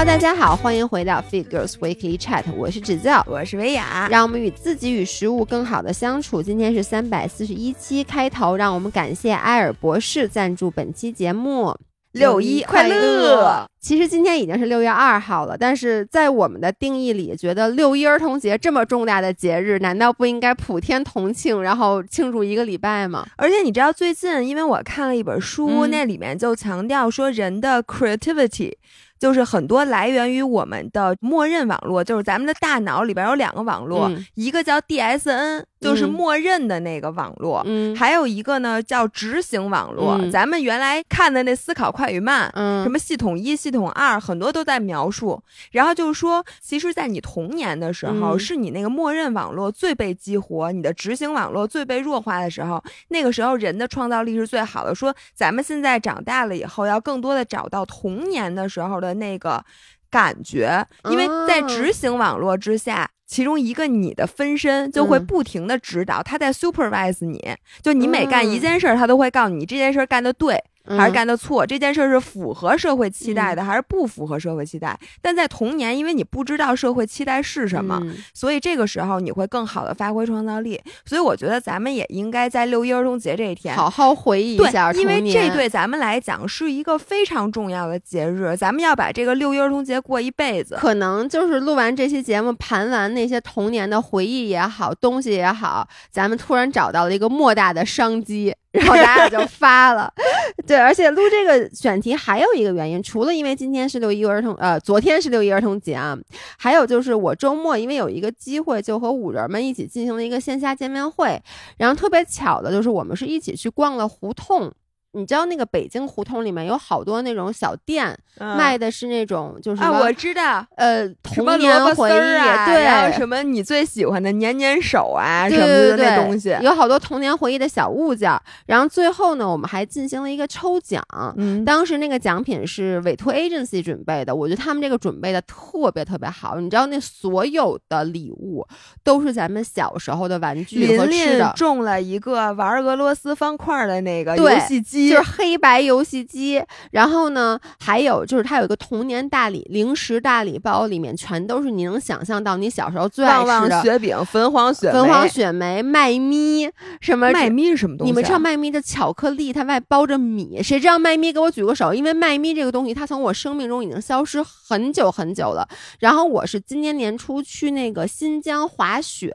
[0.00, 6.42] Hello，大家好，欢迎回到 Fit Girls Weekly Chat，我是指教，我是维雅，让我们与自己与食物更好的相处。
[6.42, 11.76] 今天是三百四十一期开头，让我们感谢埃尔博士赞助本期节目。
[12.12, 13.66] 六一快乐！
[13.78, 23.26] 其实今天已经是六月二号了，但是在我们的定义里，觉得六一儿童节这么重大的节日，难道不应该普天同庆，然后庆祝一个礼拜吗？
[23.36, 28.72] 而且你知道，最近因为我看了一本书，那里面就强调说人的 creativity。
[29.20, 40.18] 就是很多来源于我们的默认网络，就是咱们的大脑里边有两个网络，一个叫 DSN，就是默认的那个网络，嗯，还有一个呢叫执行网络。
[40.30, 45.40] 咱们原来看的那思考快与慢，嗯，什么系统一、系统二，很多都在描述。
[45.70, 52.82] 然后就是说，其实，在你童年的时候，是你那个默认网络最被激活，你的执行网络最被弱化的时候。
[53.08, 54.94] 那个时候，人的创造力是最好的。
[54.94, 59.10] 说咱们现在长大了以后，要更多的找到童年的时候的。
[59.20, 59.62] 那个
[60.08, 67.40] 感觉，因为在执行网络之下，其中一个你的分身就会不停的指导，他在 supervise 你，
[67.80, 70.60] 就你每干一件事儿，他都会告诉你这件事儿干的对。
[70.96, 74.98] 还是干的错，这件事是符合社会期待的，还是不符合社会期待？
[75.22, 78.00] 但在童年，因为你不知道社会期待是什么，
[78.34, 80.80] 所以这个时候你会更好的发挥创造力。
[81.04, 90.76] 所以我觉得咱们也应该在六一儿童节这一天好好回忆一下因为这对咱们来讲是一个非常重要的节日，咱们要把这个六一儿童节过一辈子。
[90.76, 98.54] 可能就是录完这期节目，盘完那些童年的回忆也好，东西也好，咱们突然找到了一个莫大的商机。
[98.72, 100.12] 然后咱俩就发了，
[100.66, 106.16] 对，而且录这个选题还有一个原因，除了因为今天是六一儿童，呃，昨天是六一儿童节啊，
[106.56, 111.42] 还有就是我周末因为有一个机会，就和五人们一起进行了一个线下见面会，
[111.78, 114.72] 然后特别巧的就是我们是一起去逛了胡同。
[115.12, 128.30] 你知道那个北京胡同里面有好多那种小店，卖的是那种就是啊，我知道，呃，童年回忆啊，对，什么你最喜欢的粘粘手啊，什么的那东西，有好多童年回忆的小物件。
[128.66, 131.04] 然后最后呢，我们还进行了一个抽奖，
[131.36, 136.60] 嗯，当时那个奖品是委托 agency 准备的，我觉得他们这个准备的特别特别好。
[136.60, 138.64] 你知道那所有的礼物
[139.02, 144.99] 都是咱们小时候的玩具和吃的，中了一个玩俄罗斯方块的那个游戏机。
[145.08, 156.68] 就是黑白游戏机，然后呢，还有就是它有一个童年大礼零食大礼包，里面全都是你能想象到你小时候最爱吃的雪饼、粉黄雪粉黄雪梅、麦咪
[157.00, 158.10] 什么麦咪是什么东西？
[158.10, 161.32] 你们知道麦咪的巧克力，它外包着米，谁知道麦咪？
[161.32, 165.68] 给我举个手，因为麦咪这个东西，它从我生命中已经消失很久很久了。
[166.00, 169.32] 然后我是今年年初去那个新疆滑雪，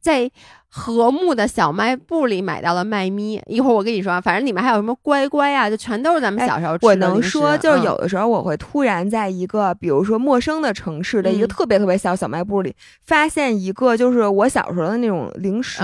[0.00, 0.30] 在。
[0.76, 6.86] 和睦的小卖部里买到了麦咪，一会儿我跟你说，反正里面还有什么乖乖啊，就全都是咱们小时候吃的。
[6.86, 15.82] 我能说，就是有的时候我会突然在一个，比如说陌生的城市的一个特别特别小小卖部里，发现一个就是我小时候的那种零食。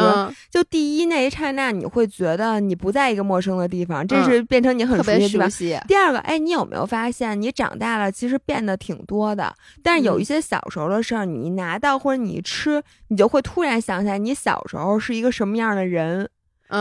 [0.50, 5.78] 就第一那一刹那，你会觉得你不在一个陌生的地方，这是变成你很熟悉。
[5.88, 14.81] 第二个，哎，你有没有发现，你长大了其实变得挺多的，但是有一些小时候的事儿，你拿到或者你一吃，你就会突然想起来你小时候。
[14.82, 16.28] 然后是一个什么样的人？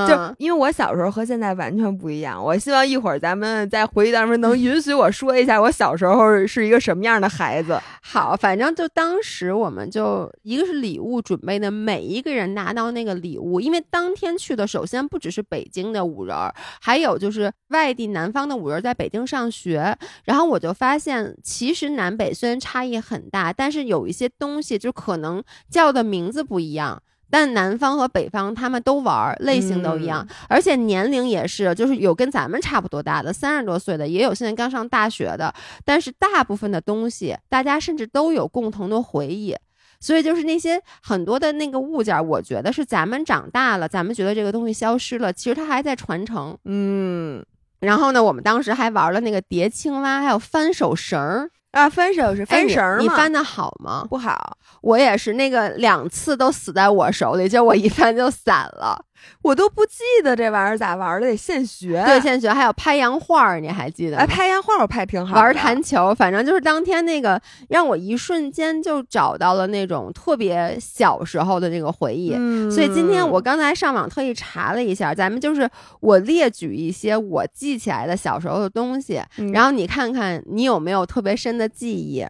[0.08, 2.42] 就因为我小时候和现在完全不一样。
[2.42, 7.78] 我希望一会儿咱们在回忆当中能允许我说一下我小时候是一个什么样的孩子。
[8.02, 16.38] 好，反正就当时我们就一个是礼物准备的，每一个人拿到那个礼物，因为当天去的首先不只是北京的五人，
[16.82, 19.96] 还有就是外地南方的五人在北京上学。
[20.24, 27.04] 然后我就发现，其实南北虽然差异很大，但是有一些东西就可能叫的名字不一样。
[27.32, 35.54] 但南方和北方他们都玩，类型都一样，而且年龄也是，就是有跟咱们差不多大的三十多岁的，也有现在刚上大学的。
[35.86, 39.56] 但是大部分的东西，大家甚至都有共同的回忆。
[40.04, 46.58] 所以就是那些很多的那个物件，我觉得是咱们长大了，咱们觉得这个东西消失了，其实它还在传承。
[46.66, 47.46] 嗯，
[47.80, 51.52] 然后呢，我们当时还玩了那个叠青蛙，还有翻手绳儿。
[51.72, 54.06] 啊，分手是分绳你翻的好吗？
[54.10, 59.06] 不好，我也是，那个两次都死在我手里，就我一翻就散了。
[59.42, 62.04] 我都不记得这玩意儿咋玩的，得现学。
[62.06, 62.50] 对，现学。
[62.52, 64.18] 还有拍洋画，你还记得？
[64.18, 65.36] 哎，拍洋画我拍挺好。
[65.36, 72.32] 玩弹球，反正就是当天那个，让我一瞬间就找到了那种特别小时候的那个回忆。
[72.70, 75.70] 所以今天我刚才上网特意查了一下，咱们就是
[76.00, 79.22] 我列举一些我记起来的小时候的东西，
[79.54, 82.26] 然后你看看你有没有特别深的记忆。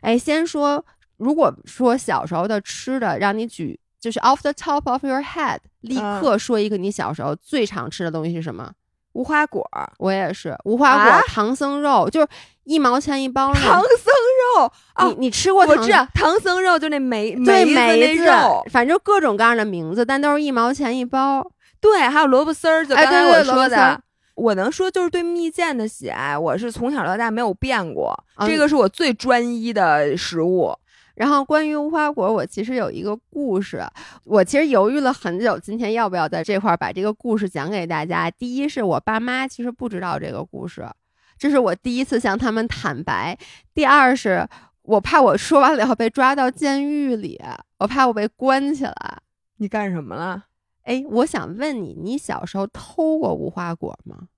[0.00, 0.84] 哎，先说，
[1.18, 3.78] 如果说小时候的吃的，让你举。
[4.04, 8.70] 就是 off the top of your head，立刻说一个你小时候最常吃的东西是什么？
[9.14, 9.66] 无花果，
[9.96, 12.28] 我也是无花果、唐僧肉，就是
[12.64, 13.50] 一毛钱一包。
[13.54, 14.12] 唐僧
[14.60, 14.70] 哦
[15.08, 21.42] 你你吃过唐我知道唐僧肉就那梅对梅子那梅子肉，，反正各种各样的名字，但都是一毛钱一包。
[21.80, 24.00] 对，还有萝卜丝儿，就哎刚才我说的。
[24.34, 30.76] 我能说就是对蜜饯的喜爱，我是从小到大没有变过，嗯这个是我最专一的食物。
[31.14, 33.82] 然后关于无花果，我其实有一个故事，
[34.24, 38.30] 我其实犹豫了很久，今天要不要在这块儿把这个故事讲给大家。
[38.30, 40.84] 第一是我爸妈其实不知道这个故事，
[41.38, 43.36] 这是我第一次向他们坦白；
[43.72, 44.48] 第二是
[44.82, 47.40] 我怕我说完了以后被抓到监狱里，
[47.78, 49.18] 我怕我被关起来。
[49.58, 50.46] 你干什么了？
[50.82, 54.28] 哎，我想问你，你小时候偷过无花果吗？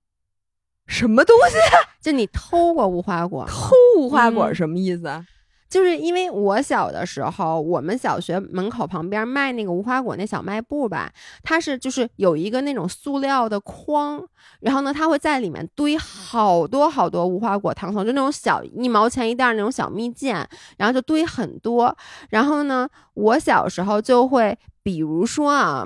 [0.85, 1.55] 什么东西？
[1.99, 3.45] 就你偷过无花果？
[3.47, 5.25] 偷无花果嗯什么意思啊？
[5.69, 11.11] 就是因为我小的时候，我们小学门口旁边卖那个无花果那小卖部吧，
[11.43, 14.23] 它是就是有一个那种塑料的筐，
[14.61, 20.45] 然后呢，它会在里面堆好多好多无花果糖霜，就那种小一毛钱一袋那种小蜜饯，
[20.77, 21.95] 然后就堆很多。
[22.29, 25.85] 然后呢，我小时候就会，比如说啊，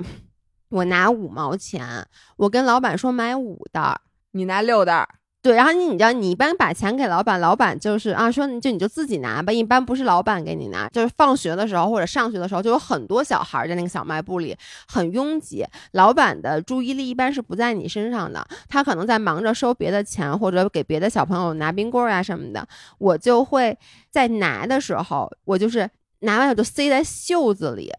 [0.68, 2.06] 我拿五毛钱，
[2.36, 4.00] 我跟老板说买五袋。
[4.34, 5.06] 你拿六袋，
[5.42, 14.56] 对，然后你你知道，你一般把钱给老板，老板就是啊，说你就你就自己拿吧，一般不是老板给你拿，就是放学的时候或者上学的时候，就有很多小孩儿在那个小卖部里
[14.86, 22.64] 很拥挤，老板的注意力一般是不在你身上的，他可能在忙着收别的钱或者给别的小朋友拿冰棍儿啊什么的，
[22.98, 23.76] 我就会
[24.12, 25.90] 在拿的时候，我就是
[26.20, 27.92] 拿完我就塞在袖子里，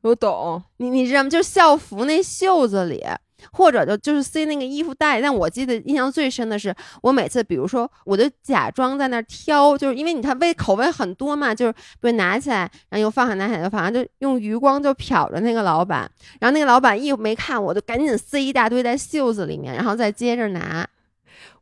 [0.00, 0.62] 我懂。
[0.78, 1.28] 你你知道吗？
[1.28, 3.04] 就是校服那袖子里，
[3.52, 5.20] 或者就就是塞那个衣服袋。
[5.20, 16.10] 但我记得印象最深的是，我每次比如说，我就假装在那儿挑，就是因为你看味口味很多嘛，就是比如拿起来，然后又放下，拿起来又放下，就用余光就瞟着那个老板，
[16.40, 20.86] 然后那个老板一没看我，就赶紧塞一大堆在袖子里面，然后再接着拿。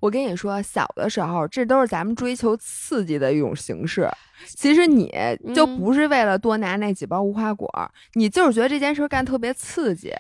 [0.00, 4.08] 我跟你说，小的时候，这都是咱们追求刺激的一种形式。
[4.46, 5.12] 其实你
[5.52, 7.68] 就嗯不是为了多拿那几包无花果，
[8.14, 10.14] 你就是觉得这件事儿干特别刺激。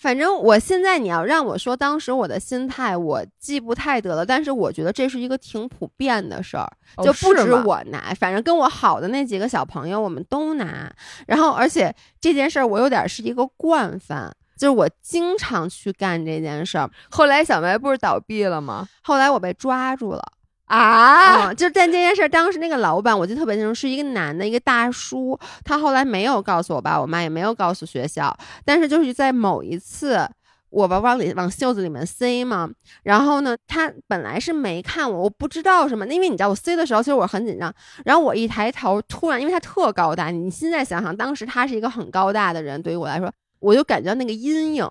[0.00, 6.66] 反正我现在你要让我说当时我的心态，我记不太得了，但是我觉得这是一个挺普遍的事儿。
[6.96, 10.90] 哦就不止我拿，反正跟我好的那几个小朋友，我们都拿。
[11.26, 16.90] 然后，而且这件事儿我有点是一个惯犯，就是我经常去干这件事儿。
[17.10, 18.88] 后来小卖部倒闭了吗？
[19.02, 20.22] 后来我被抓住了。
[20.70, 25.36] 啊，就但这件事儿，当时那个老板我记得特别清楚，是一个男的，一个大叔。
[25.64, 28.36] 他后来没有告诉我爸我妈，也没有告诉学校。
[28.64, 30.24] 但是就是在某一次，
[30.68, 32.70] 我吧往里往袖子里面塞嘛，
[33.02, 37.74] 然后呢，他本来是没看我，我不知道什么，因为你知道我塞的时候，其实我很紧张。
[38.04, 43.28] 然后我一抬头，突然因为他特高大，你现在想想，当时他是一个很高大的人，对于我来说，
[43.60, 44.86] 我就感觉那个阴影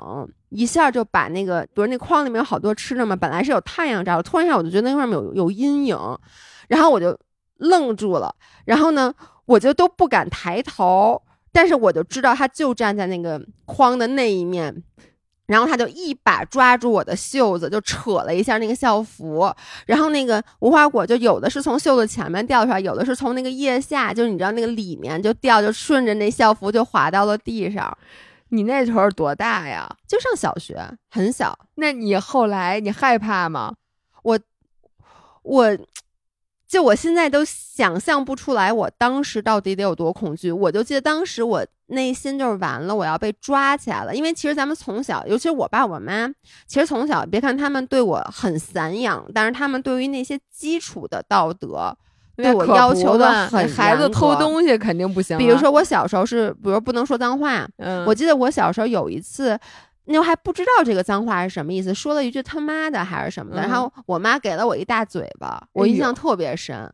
[0.49, 5.97] 一下就把那个，比如那筐里面有好多吃的嘛，本来是有太阳照，突然一下我就觉得那块面有有阴影，
[6.67, 7.17] 然后我就
[7.57, 8.33] 愣住了，
[8.65, 9.13] 然后呢，
[9.45, 11.21] 我就都不敢抬头，
[11.51, 14.83] 但是我就知道他就站在那个筐的那一面。
[15.47, 19.51] 然后他就一把抓住我的袖子，就扯了一下那个校服，
[19.87, 27.91] 然后那个无花果就有的是从袖子前面掉出来，有的是从那个腋下，就是你知道那个里面就掉，就顺着那校服就滑到了地上。
[28.49, 29.89] 你那时候多大呀？
[30.07, 30.79] 就上小学，
[31.09, 31.57] 很小。
[31.75, 33.73] 那你后来你害怕吗？
[35.41, 35.77] 我
[36.67, 40.51] 就我现在都想象不出来，我当时到底得有多恐惧。
[40.51, 44.15] 我就记得当时我内心就是完了，我要被抓起来了。
[44.15, 46.27] 因为其实咱们从小，尤其是我爸我妈，
[46.67, 51.97] 其实从小别看他们对我很散养，但是他们对于那些基础的道德，
[52.43, 55.39] 对我要求的很孩子偷东西肯定不行啊。
[55.39, 59.57] 比如说我小时候是，比如不能说脏话，嗯，我记得我小时候有一次，
[60.05, 66.91] 那还不知道这个脏话是什么意思，说了一句他妈的还是什么的，嗯然后我妈给了我一大嘴巴，我印象特别深。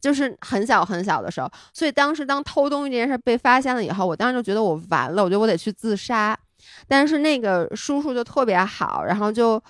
[0.00, 6.38] 就是很小很小的时候，所以当时当偷东西这件事被发现了以后，我当时就觉得我完了，我觉得我得去自杀。
[6.86, 9.60] 但是那个叔叔就特别好，然后就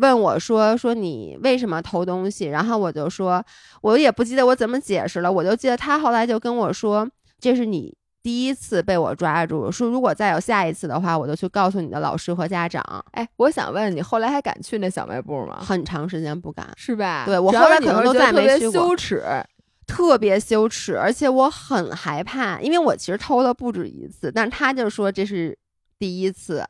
[0.00, 3.44] 问我说：“说你为什么偷东西？”然后我就说，
[3.82, 7.08] 我也不记得我怎么解释了，我就记得他后来就跟我说
[7.40, 12.82] ：“这是你第一次被我抓住，说如果再有下一次的话，我就去告诉你的老师和家长。
[13.12, 15.58] 哎，我想问你，后来还敢去那小卖部吗？
[15.60, 17.24] 很长时间不敢，是吧？
[17.26, 19.22] 对我后来可能都觉得特别再没去过羞耻。
[19.86, 25.56] 特别羞耻，而且我很害怕，因为我其实偷了不止一次，但是他就说这是
[25.98, 26.62] 第一次。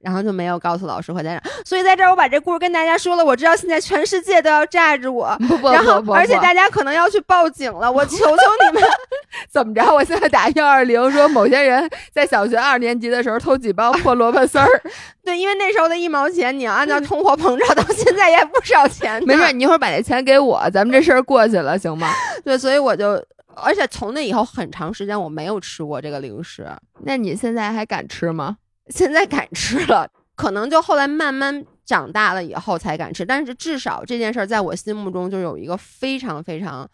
[0.00, 3.24] 然后就没有告诉老师和家长，所以在这儿我把这故事跟大家说了。
[3.24, 7.90] 我知道现在全世界都要炸着我，不不然后不不，而且大家可能要去报警了。
[7.90, 8.82] 我 求求你们，
[9.50, 9.82] 怎么着？
[9.92, 14.68] 我现在打幺二零，说某些人在小学二年级的时候偷几包破萝卜丝儿。
[15.24, 19.20] 对，因为那时候的一毛钱，你要按照通货膨胀，到现在也不少钱。
[19.26, 22.08] 没事，你一会儿把那钱给我，咱们这事儿过去了，行吗？
[22.44, 23.22] 对，所以我就，
[23.56, 26.66] 而且从那以后很长时间我没有吃过这个零食。
[27.00, 28.58] 那你现在还敢吃吗？
[28.90, 33.24] 现在敢吃了，可能就后来慢慢长大了以后才敢吃。
[33.24, 36.88] 但是至少这件事儿在我心目中就有一个非常非常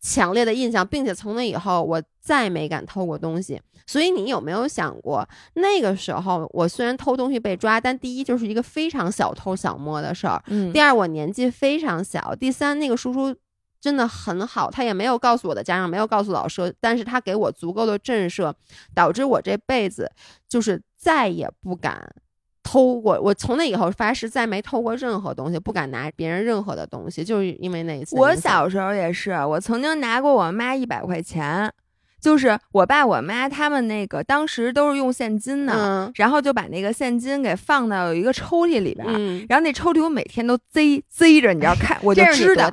[0.00, 3.60] 强烈的印象，并且从那以后我再没敢偷过东西。
[3.86, 13.34] 所以你有没有想过，那个时候我虽然偷东西被抓，但第一就是一个非常小偷小摸的事儿，嗯第二我年纪非常小，第三那个叔叔。
[13.86, 18.52] 真的很好，他也没有告诉我的家长，没有告诉老师，但是他给我足够的震慑，
[18.92, 20.10] 导致我这辈子
[20.48, 22.12] 就是再也不敢
[22.64, 23.16] 偷过。
[23.20, 28.16] 我从那以后发誓再没偷过任何东西，不敢拿别人任何的东西，就是因为那一次。
[28.16, 31.72] 我小时候也是，我曾经拿过我妈一百块钱，
[32.20, 42.68] 就是我爸我妈他们那个当时都是用现金的，嗯然后就把那个现金给放到有一个抽屉里边，嗯，然后那抽屉我每天都贼贼着，你知道看我就知道？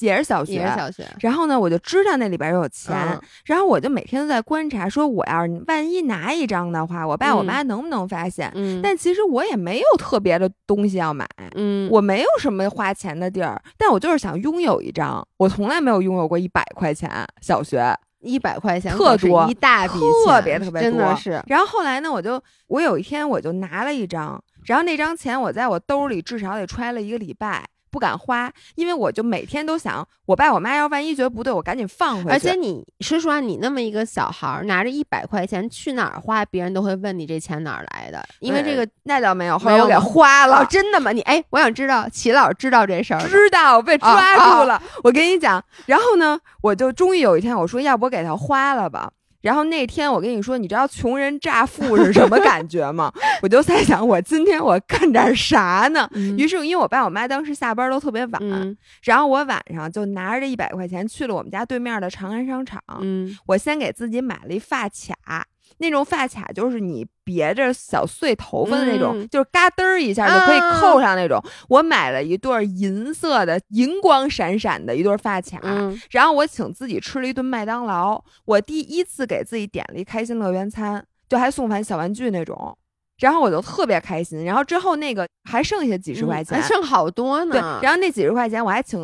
[0.00, 1.06] 也是小学，也是小学。
[1.20, 8.50] 然后呢，我就知道那里边有钱，嗯然后我就每天都在观察，说我要是万一拿一张的话，我爸我嗯妈能不能发现？
[8.54, 15.26] 嗯，但其实我也没有特别的东西要买，嗯，我没有什么花钱的地儿，但我就是想拥有一张。
[15.36, 17.96] 我从来没有拥有过一百块钱，小学。
[18.20, 21.40] 一百块钱特多一大笔特别特别真的多是。
[21.46, 27.64] 然后后来呢，我就我有一天我就拿了一张，然后那张钱我在我兜里至少得揣了一个礼拜。
[27.96, 32.28] 不敢花，因为我就每天都想，我爸我妈要万一觉得不对，我赶紧放回去。
[32.28, 40.58] 而且你说实话，你那么一个小孩儿拿着一百块钱去哪儿花，别人都会问你这钱哪儿来的，因为这个那倒没有，后来我给花了。
[40.58, 41.10] 哦，真的吗？
[41.10, 45.64] 你哎，我想知道齐老师知道这事儿吗，知道被抓啊住了，我跟你讲。
[45.86, 49.10] 然后呢，我就终于有一天我说，要不我给他花了吧。
[49.46, 53.12] 然后那天我跟你说，你知道穷人乍富是什么感觉吗？
[53.42, 56.10] 我就在想，我今天我干点啥呢？
[56.14, 62.82] 嗯于是，因为我爸我妈当时下班都特别晚，嗯然后我晚上就拿着这一百块钱去了我们家对面的长安商场。
[63.00, 65.46] 嗯我先给自己买了一发卡，
[65.78, 71.42] 那种发卡就是你别着小碎头发的那种，嗯就是嘎噔儿一下就可以扣上那种。
[71.68, 82.76] 我买了一对银色的、银光闪闪的一对发卡，嗯然后我请自己吃了一顿麦当劳，我第一次给自己点了一开心乐园餐，就还送盘小玩具那种。
[83.18, 87.80] 然后我就特别开心，然后之后那个还剩下几十块钱，还剩好多呢对，呢。
[87.82, 89.00] 然后那几十块钱我还请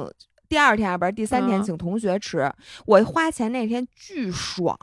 [0.52, 1.62] 第二天不是第三天嗯。
[1.62, 2.52] 请同学吃，
[2.84, 4.78] 我花钱那天巨爽，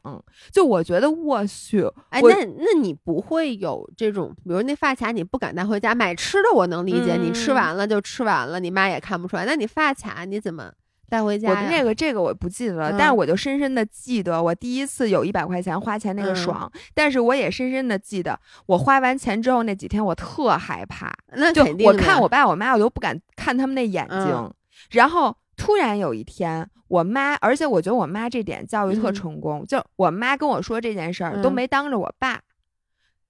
[0.52, 7.56] 就我觉得我去，哎，那那你不会有这种，比如那发卡你不敢带回家买吃的，我能理解，你吃嗯。
[7.56, 9.46] 完了就吃完了，你妈也看不出来。
[9.46, 10.72] 那你发卡你怎么
[11.08, 11.50] 带回家？
[11.50, 16.36] 我那个这个我不记得了，嗯但是我就深深的记得我第一次有一百块钱花钱那个嗯。
[16.36, 24.52] 爽，但是我也深深的记得我花完钱之后那几天我特害怕，那肯定我看我爸我妈我都不敢看他们那眼睛，嗯。
[24.92, 26.68] 然后突然有一天。
[26.88, 29.14] 我妈，而且我觉得我妈这点教育特嗯。
[29.14, 31.54] 成功，就我妈跟我说这件事儿、都嗯。
[31.54, 32.42] 没当着我爸，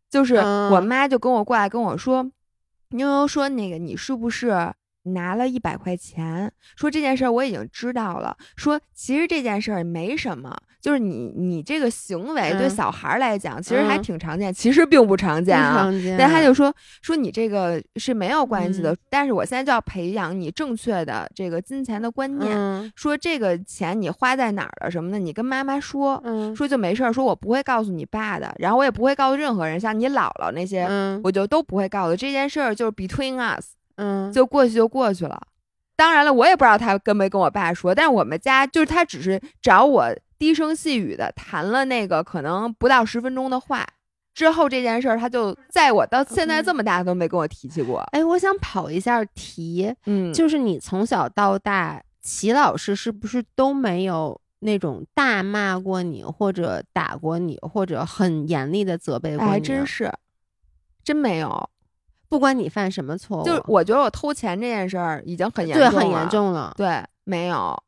[0.10, 0.72] 就是嗯。
[0.72, 2.24] 我妈就跟我过来跟我说，
[2.92, 4.74] 妞妞说那个你是不是
[5.10, 6.52] 拿了一百块钱？
[6.76, 15.84] 说这件事儿我已经知道了，说其实这件事儿没什么，就是你你这个行为对嗯小孩儿来讲其实还嗯挺常见，其实并不常见啊。
[15.84, 22.56] 常见但他就说说你这个是没有关系的，嗯但是我现在就要培养你正确的这个金钱的观念。
[22.56, 27.12] 嗯说这个钱你花在哪儿了什么的，你跟妈妈说，嗯说就没事儿。
[27.12, 32.16] 说我不会告诉你爸的，然后我也不会告诉任何人，像你姥姥那些，嗯我就都不会告诉。
[32.16, 35.40] 这件事儿就是 between us，嗯，就过去就过去了。
[35.96, 43.86] 当然了，我也不知道他跟没跟我爸说，但是我们家就是他只是找我低声细语的谈了那个可能不到十分钟的话。
[44.34, 48.00] 之后这件事儿，他就在我到现在这么大都没跟我提起过。
[48.14, 60.10] 哎，我想跑一下题，嗯，就是你从小到大，齐老师是不是都没有那种大骂过你，或者打过你，或者很严厉的责备过你还真是，
[61.04, 61.70] 真没有。
[62.30, 66.30] 不管你犯什么错误，就是我觉得我偷钱这件事儿已经很严对重，很严。
[66.30, 66.74] 重了。
[66.78, 67.82] 对，没有。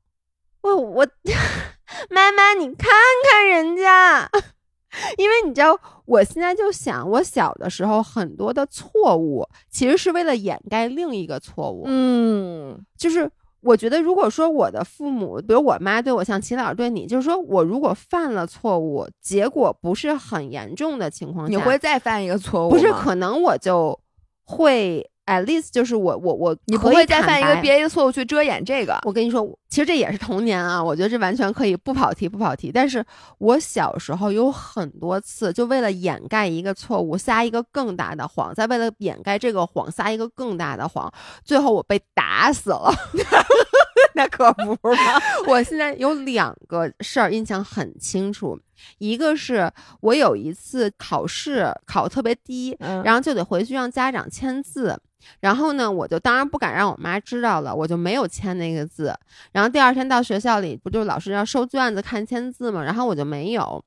[0.62, 1.07] 我我
[2.10, 2.89] 妈妈，你看
[3.31, 4.29] 看人家，
[5.17, 11.83] 因为你知道，我现在就想，我小的时候很多的错误，其实是为了掩盖另一个错误。
[11.86, 13.29] 嗯，就是
[13.62, 22.69] 我觉得，如果说我的父母，比如我妈对我像秦老师对你，就是说我如果犯了错误，结果不是很严重的情况下，你会再犯一个错误？
[22.71, 24.00] 不是可能我就
[24.43, 29.00] 会 at least 就是我我我你不会再犯一个坦白别的错误去遮掩这个。
[29.03, 32.71] 我跟你说，其实这也是童年啊，我觉得这完全可以不跑题不跑题。
[32.74, 33.05] 但是
[33.38, 41.10] 我小时候有很多次，就为了掩盖一个错误，撒一个更大的谎，再为了掩盖这个谎，撒一个更大的谎，
[41.45, 42.93] 最后我被打死了。
[44.15, 44.97] 那可不嘛，
[45.47, 48.59] 我现在有两个事儿印象很清楚，
[48.97, 54.99] 一个是我有一次考试考特别低，嗯然后就得回去让家长签字。
[55.39, 59.15] 然后呢，我就当然不敢让我妈知道了，我就没有签那个字。
[59.51, 63.83] 然后第二天到学校里，不就老师要收卷子看签字嘛，然后我就没有。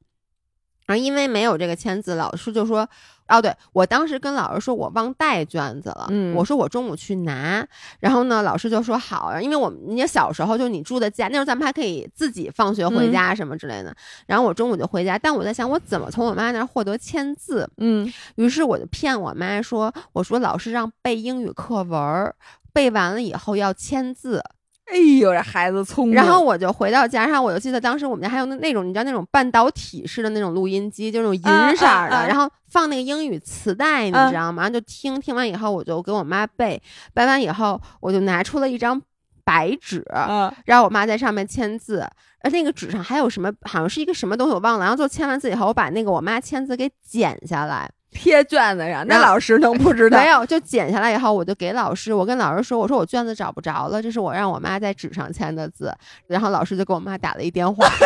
[0.86, 2.88] 然后因为没有这个签字，老师就说
[3.28, 7.66] ：“哦，对我当时跟老师说我忘带卷子了，嗯我说我中午去拿。
[8.00, 13.94] 然后呢，老师就说好，因为我们你小时候就你住的家，那时候咱们还可以自己放学回家什么之类的。
[14.26, 22.34] 然后我中午就回家，但我在想我怎么从我妈那儿获得签字，嗯，于是我就骗我妈说，我说老师让背英语课文，
[22.72, 24.42] 背完了以后要签字。
[24.86, 26.14] 哎呦，这孩子聪明。
[26.14, 34.62] 然后我就回到家上，我就记得当时我们家还有那那种你知道那种半导体式的那种录音机，就那种银色儿的，啊啊啊然后放那个英语磁带，你啊知道吗？
[34.62, 36.80] 然后就听听完以后，我就给我妈背，
[37.12, 39.00] 背完以后我就拿出了一张
[39.42, 42.06] 白纸，啊，让我妈在上面签字。
[42.40, 43.50] 而那个纸上还有什么？
[43.62, 44.84] 好像是一个什么东西，我忘了。
[44.84, 50.18] 然后就签完字以后，我把那个我妈签字给剪下来，贴卷子上，那老师能不知道？
[50.18, 55.94] 没有，就剪下来以后，我就给老师，我跟老师说，我说我卷子找不着了，这是我让我妈在纸上签的字。
[56.28, 57.87] 然后老师就给我妈打了一电话。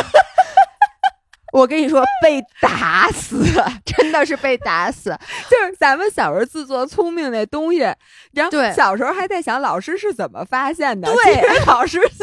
[1.51, 3.43] 我跟你说，被打死，
[3.83, 5.17] 真的是被打死。
[5.49, 7.79] 就是咱们小时候自作聪明那东西，
[8.33, 11.11] 然后对小时候还在想老师是怎么发现的。
[11.11, 12.23] 对老师是，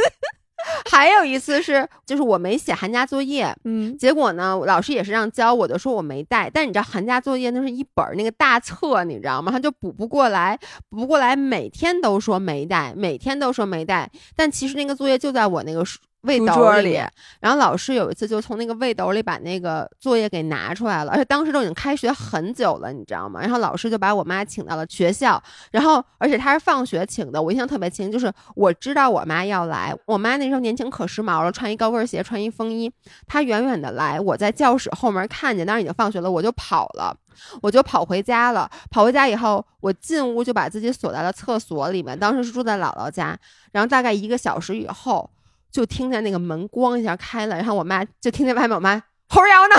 [0.90, 6.50] 还有一次是，就是我没写寒假作业，嗯结果呢，老师也是让交，我的说我没带。
[6.50, 9.52] 但你知道寒假作业那是一本那个大册，你知道吗？
[9.52, 10.58] 他就补不过来，
[10.90, 14.10] 补不过来，每天都说没带，每天都说没带。
[14.36, 15.84] 但其实那个作业就在我那个
[16.26, 17.00] 书背书兜里
[17.40, 23.40] 然后老师有一次就从那个背兜里把那个作业给拿出来了，而且当时都已经开学很久了，你知道吗？
[23.42, 25.42] 然后老师就把我妈请到了学校，
[25.72, 32.92] 然后而且他是放学请的，我印象特别清，就是我知道我妈要来，我妈那时候年轻可时髦了，穿一高跟鞋，穿一风衣，
[33.28, 37.16] 她远远的来，我在教室后门看见，当时已经放学了，我就跑了。
[37.62, 38.70] 我就跑回家了。
[38.90, 42.18] 跑回家以后，我进屋就把自己锁在了厕所里面。
[42.18, 43.38] 当时是住在姥姥家，
[43.74, 45.30] 然后大概一个小时以后，
[45.76, 49.76] 就听见那个门咣一下开了，然后我妈就听见外面我妈猴儿摇呢，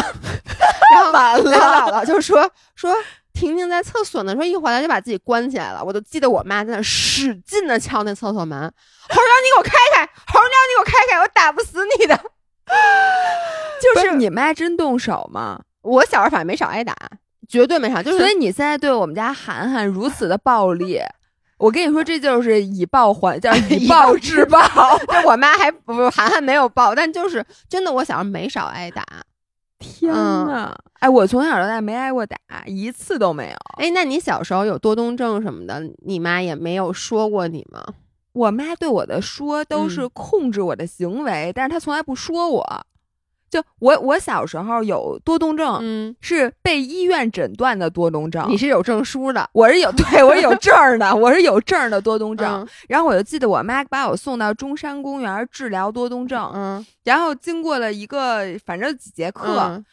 [0.93, 2.95] 然后完了姥姥就说说。
[3.33, 5.85] 婷婷在厕所呢，说一回来就把自己关起来了。
[5.85, 12.17] 我都记得我妈在那使劲的敲那厕所门，猴儿摇你给我开开，猴儿摇你给我开开，我打不死你的。
[13.79, 15.61] 就是不你妈真动手吗？
[15.83, 16.97] 我小时候反正没少挨打，
[17.47, 20.99] 绝对没少，就是所以你现在对我们家涵涵如此的暴力，
[21.59, 24.59] 我跟你说，这就是以暴还，叫 以暴制暴。
[25.09, 29.05] 就我妈还不不涵涵没有暴，但就是真的，我小时候没少挨打。
[29.79, 33.57] 天嗯呐，哎，我从小到大没挨过打，一次都没有。
[33.79, 37.85] 哎，那你小时候有多动症什么的，你妈也没有说过你吗？
[38.33, 42.87] 我妈对我的说都是控制我的行为，但是她从来不说我。
[43.57, 48.45] 就我我小时候有多动症，嗯，是被医院诊断的多动症。
[48.51, 52.47] 你是有证书的，我是有，对我是有证儿的，我是有证儿的多动症。
[52.47, 59.85] 嗯然后我就记得我妈把我送到中山公园治疗多动症，嗯然后经过了一个反正几节课，嗯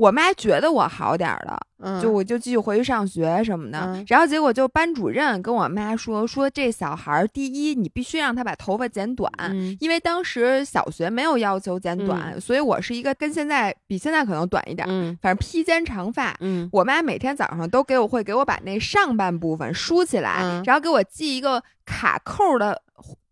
[0.00, 3.78] 我妈觉得我好点儿了，嗯，就我就继续回去上学什么的。
[3.80, 9.30] 嗯然后结果就班主任跟我妈说说这小孩儿，第一你必须让他把头发剪短。
[9.38, 16.34] 嗯因为当时小学没有要求剪短，所以我是一个跟现在比现在可能短一点，嗯反正披肩长发。
[16.40, 22.80] 嗯我妈每天早上都给我会给我把那上半部分梳起来，嗯然后给我系一个卡扣的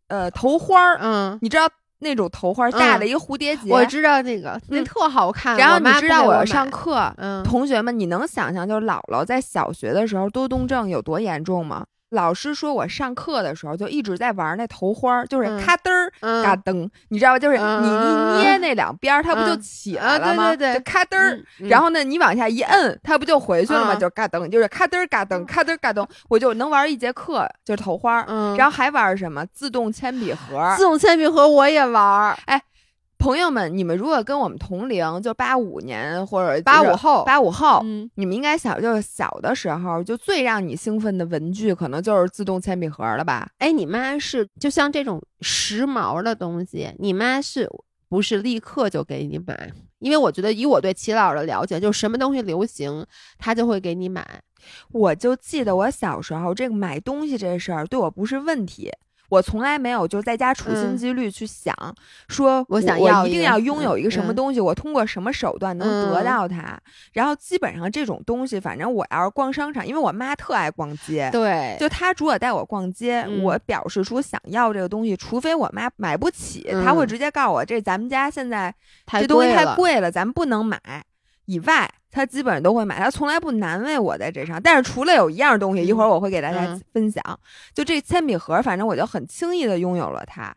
[0.09, 1.66] 呃头花儿，嗯，你知道
[2.00, 3.72] 那种头花儿大的一个蝴蝶结。
[3.72, 5.56] 我知道那个，那嗯特好看。
[5.56, 11.84] 然后你知道我给我买上课，嗯同学们，你能想象就是姥姥在小学的时候多动症有多严重吗？
[12.11, 17.38] 老师说我上课的时候就一直在玩那头花儿，就是嗯咔噔儿、嗯嘎噔，你知道吧？
[17.38, 20.49] 就是嗯你一捏那两边儿，它不就嗯起啊来了吗？
[20.51, 21.38] 对对对就咔噔儿。
[21.59, 23.94] 然后呢，你往下一摁，它不就回去了吗？
[23.94, 28.25] 嗯就嘎噔，就是咔噔儿嘎噔，咔噔儿嘎噔，我就能玩一节课，就是头花儿。
[28.29, 30.75] 嗯，然后还玩什么自动铅笔盒？
[30.77, 32.37] 自动铅笔盒我也玩儿，
[33.18, 43.48] 朋友们，你们如果跟我们同龄，就八五年或者八五后八五后，嗯你们应该小，就是小的时候，就最让你兴奋的文具，可能就是自动铅笔盒了吧？
[43.59, 47.68] 哎，你妈是就像这种时髦的东西，你妈是
[48.09, 49.72] 不是立刻就给你买？
[49.98, 53.04] 因为我觉得以我对齐老师的了解，就什么东西流行，
[53.37, 54.24] 他就会给你买。
[54.92, 58.92] 我就记得我小时候，这个买东西这事儿对我不是问题。
[59.28, 61.74] 我从来没有就在家处心积虑去想，
[62.28, 66.78] 说我想要一定要拥有一个什么嗯东西，我通过什么手段能得嗯到它。
[67.12, 78.74] 然后基本上这种东西，反正我要是逛商场，因为我妈特爱逛街，对，就她如果带我逛街，嗯我表示出想要这个东西，除非我妈买不起，嗯她会直接告诉我这咱们家现在
[79.06, 79.76] 这东西太了。
[79.76, 80.78] 贵了，咱们不能买。
[81.48, 84.61] 以外，他基本上都会买，他从来不难为我在这上。
[84.62, 87.22] 但是除了有一样东西，一会儿我会给大家嗯分享，
[87.74, 90.54] 就这铅笔盒，反正我就很轻易的拥有了它。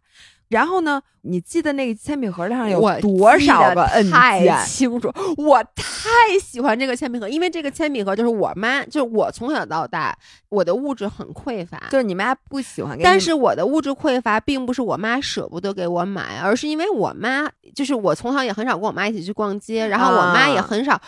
[0.51, 4.65] 然后呢，你记得那个铅笔盒上有多少个按太键？
[4.65, 10.15] 清楚，我太喜欢这个铅笔盒，因为这个铅笔盒就是我妈，就是我从小到大，
[10.49, 21.01] 我的物质很匮乏，就是你妈不喜欢给，但是我的物质匮乏并不是我妈舍不得给我买，而是因为我妈就是我从小也很少跟我妈一起去逛街，然后我妈也啊很少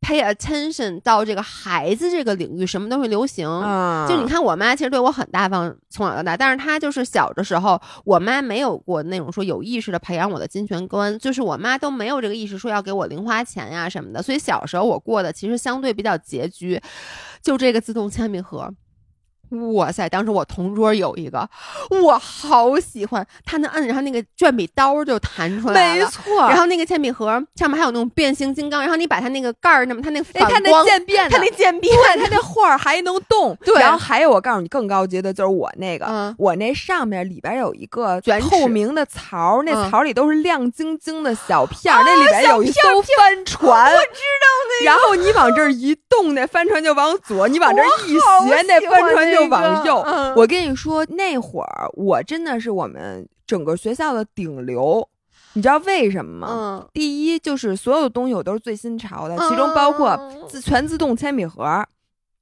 [0.00, 3.48] pay attention 到这个孩子这个领域什么东西流行。
[3.48, 16.80] 嗯，就你看，我妈其实对我很大方，从小到大，但是她就是小的时候，我妈没有过那种说有意识的培养我的金钱观，就是我妈都没有这个意识说要给我零花钱呀什么的，所以小时候我过的其实相对比较拮据。
[17.40, 18.68] 就这个自动铅笔盒，
[19.74, 20.08] 哇塞！
[20.08, 21.48] 当时我同桌有一个，
[21.90, 26.04] 我好喜欢，他能摁，然后那个卷笔刀就弹出来了。
[26.04, 26.48] 没错。
[26.48, 33.56] 然后那个铅笔盒上面还有那种变形金刚，然后你把它那个盖儿，那么它那个哎，它那反光，渐变，它那渐变，对，它那画儿还能动。
[33.64, 43.92] 对然后还有我告诉你更高级的，就是我那个，嗯我那上面里边有一个透明的槽，那嗯槽里都是亮晶晶的小片儿，那里边有一艘帆船。
[43.92, 48.14] 我知道那然后你往这儿一动，那帆船就往左；你往这儿一
[48.48, 50.00] 斜，那帆船就往右。
[50.06, 55.08] 嗯我跟你说，那会儿我真的是我们整个学校的顶流，
[55.54, 56.48] 你知道为什么吗？
[56.50, 61.84] 嗯，第一就是所有的东西我都是最新潮的，其中包括嗯自全自动铅笔盒。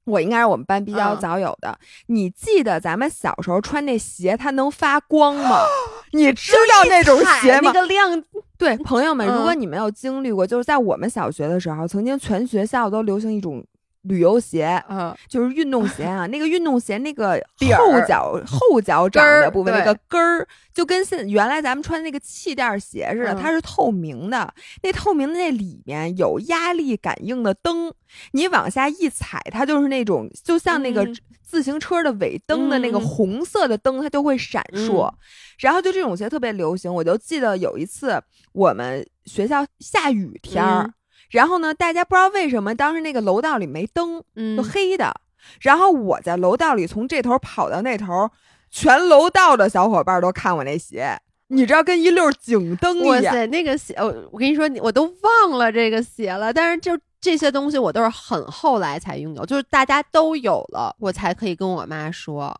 [0.05, 1.77] 我应该是我们班比较嗯早有的。
[2.05, 5.59] 你记得咱们小时候穿那鞋，它能发光吗？
[6.13, 7.73] 你知道那种鞋吗那？
[7.73, 8.23] 个亮，
[8.57, 13.61] 对，朋友们，嗯如果你没有经历过，就是在我们小学的时候，曾经全学校都流行一种
[14.07, 16.25] 旅游鞋，嗯，就是运动鞋啊。
[16.31, 17.41] 那个运动鞋那个
[17.77, 24.53] 后脚后脚掌的部分，那个跟儿就跟现原来咱们穿那个气垫鞋似的，嗯它是透明的。
[24.83, 27.93] 那透明的那里面有压力感应的灯，
[28.31, 35.07] 你往下一踩，它就是那种就像那个嗯自行车的尾灯的那个嗯红色的灯，它就会闪烁。
[35.07, 35.17] 嗯
[35.57, 38.21] 然后就这种鞋特别流行，我就记得有一次
[38.53, 40.93] 我们学校下雨天儿，嗯
[41.29, 45.13] 然后呢，大家不知道为什么当时那个楼道里没灯，嗯就黑的。
[45.61, 48.29] 然后我在楼道里从这头跑到那头，
[48.69, 53.23] 全楼道的小伙伴都看我那鞋，你知道跟一溜警灯一样。
[53.23, 56.51] 哇塞，那个鞋，我我跟你说，我都忘了这个鞋了。
[56.51, 62.53] 但是就这些东西，我都是很后来才拥有，就是大家都有了，我才可以跟我妈说。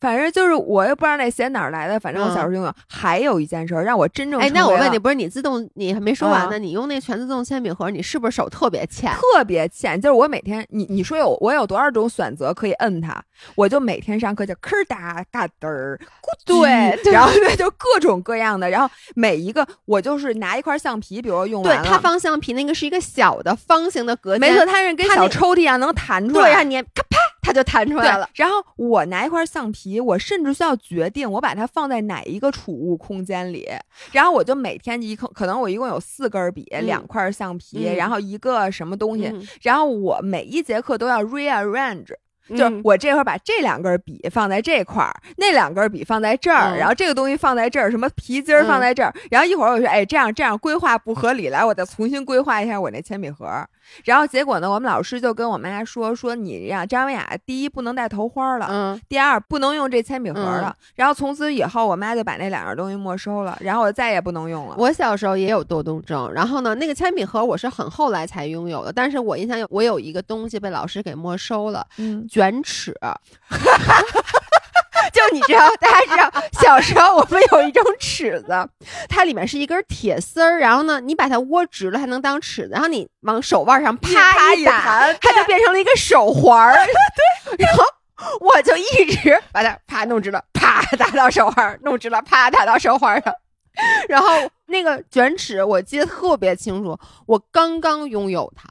[0.00, 2.72] 反正就是我也不知道那鞋哪儿来的，反正我小时候拥有。
[2.88, 6.56] 还有一件事儿让我真正嗯哎，那我问你，不是你自动，你还没说完呢？
[6.56, 9.10] 啊你用那全自动铅笔盒，你是不是手特别欠？
[9.12, 13.22] 特别欠，就是我每天，你你说有我有多少种选择可以摁它，
[13.54, 15.98] 我就每天上课就吭哒嘎嘚儿，
[16.44, 28.28] 对对然后对，就各种各样的，然后每一个我就是拿一块橡皮，比如说用对，完了，它放橡皮那个是一个小的方形的隔间，没错，它是跟那小抽屉一样能弹出对，来，然后你咔啪，它就弹出来了。
[28.34, 33.68] 然后我拿一块橡皮，我甚至需要决定我把它放在哪一个储物空间里。
[34.12, 39.26] 然后我就每天一可可能我一共有四根笔，嗯两块橡皮，嗯然后一个什么东西。
[39.26, 42.14] 嗯然后我每一节课都要 rearrange，
[42.48, 53.46] 就是嗯我这会儿把这两根笔放在这块儿，那两根笔放在这儿，嗯然后这个东西放在这儿，什么皮筋儿放在这儿，然后一会儿我说，哎，这样这样规划不合理，来，我再重新规划一下我那铅笔盒。
[54.04, 60.74] 然后结果呢，我们老师就跟我妈说，说你呀张文雅第一不能戴头花了，嗯，第二不能用这铅笔盒了。
[60.78, 64.74] 嗯然后从此以后，我妈就把那两样东西没收了，然后我再也不能用了。
[64.76, 72.92] 我小时候也有多动症，然后呢，那个铅笔盒我是很后来才拥有的，但是我印象有我有一个东西被老师给没收了，嗯，卷尺。
[75.12, 78.68] 就你知道，大家知道，小时候我们有一种尺子，
[79.08, 86.74] 它里面是一根铁丝儿，然后呢，你把它窝直了，还能当尺子，然后你往手腕上啪啪一打，弹它就变成了一个手环儿。
[87.56, 87.84] 对，然后
[88.40, 93.32] 我就一直把它啪弄直了，啪打到手腕儿，弄直了，啪打到手环儿上。
[94.08, 94.28] 然后
[94.66, 98.68] 那个卷尺我记得特别清楚，我刚刚拥有它。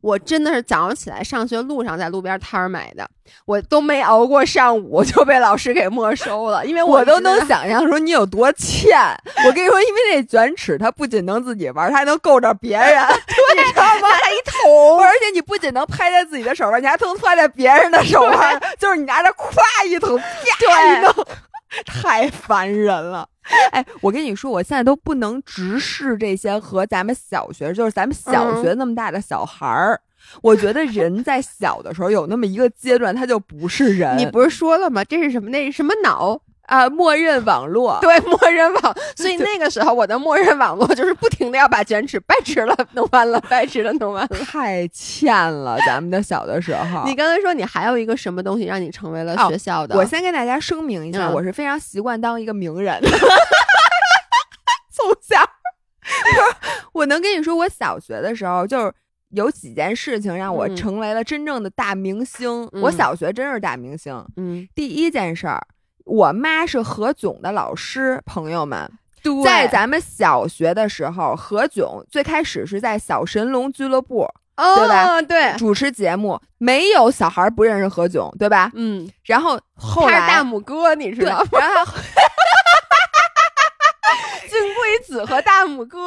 [0.00, 3.08] 我真的是早上起来上学路上在路边摊儿买的，
[3.44, 8.98] 我都没熬过上午 就被老师给没收了，因为我都能想象说你有多欠。
[9.44, 12.86] 我跟你说，因为那卷尺它不仅能自己玩，它还能够着别人，
[13.56, 14.08] 你知道吗？
[14.08, 21.12] 拿一桶，而且你不仅能拍在自己的手上，你还能拍在别人的手上，就是你拿着咵一桶，啪一弄，
[21.86, 23.28] 太烦人了。
[23.72, 30.00] 哎，我跟你说，我现在都不能直视这些和咱们小学，就是咱们小学那么大的小孩儿。
[30.42, 34.16] 我觉得人在小的时候有那么一个阶段，他就不是人。
[34.18, 35.02] 你不是说了吗？
[35.04, 35.48] 这是什么？
[35.50, 36.40] 那是什么脑？
[36.70, 37.98] 啊，默认网络。
[38.00, 38.94] 对，默认网。
[39.16, 44.38] 所以那个时候我的默认网络就是不停的要把卷尺掰直了弄弯了，掰直了弄弯了。
[44.44, 47.04] 太欠了，咱们的小的时候。
[47.04, 49.96] 你刚才说你还有一个什么东西让你成为了学校的？
[49.96, 53.08] 我先跟大家声明一下，嗯我是非常习惯当一个名人的。
[54.92, 55.42] 从小，
[56.92, 58.92] 我能跟你说，我小学的时候就是
[59.30, 62.68] 有几件事情让我嗯成为了真正的大明星。
[62.72, 64.24] 嗯我小学真是大明星。
[64.36, 65.60] 嗯，第一件事儿，
[66.10, 68.90] 我妈是何炅的老师，朋友们。
[69.22, 74.22] 对在咱们小学的时候，何炅最开始是在小神龙俱乐部
[74.56, 75.22] 哦，对吧？
[75.22, 78.72] 对，主持节目，没有小孩不认识何炅，对吧？
[78.74, 81.48] 嗯，然后后来他是大拇哥，你知对，道吗？
[81.60, 81.92] 然后
[84.60, 85.98] 金龟子和大拇哥。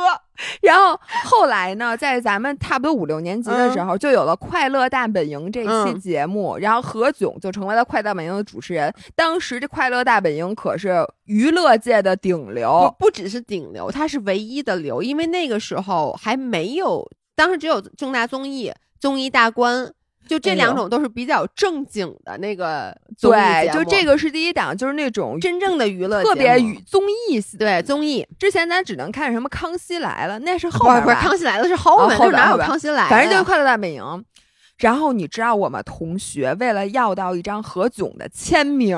[0.62, 8.94] 然后后来呢，在咱们差不多五六年级的时候，就有了《快乐大本营》这期嗯节目，然后何炅就成为了《快乐大本营》的主持人。
[9.16, 19.94] 当时这《快乐大本营》可是娱乐界的顶流，不只是顶流，他是唯一的流，因为那个时候还没有，当时只有正大综艺、综艺大观，
[20.28, 27.42] 就这两种都是比较正经的那个综艺对，节目就这个是第一档，就是那种真正的娱乐特别节目娱综艺。
[27.58, 33.10] 对综艺，之前咱只能看什么《康熙来了》，那是后不是不是康熙来了是后哦面，那哪有康熙来了？
[33.10, 34.02] 反正就是《快乐大本营》。
[34.78, 38.98] 然后你知道我们同学为了要到一张何炅的签名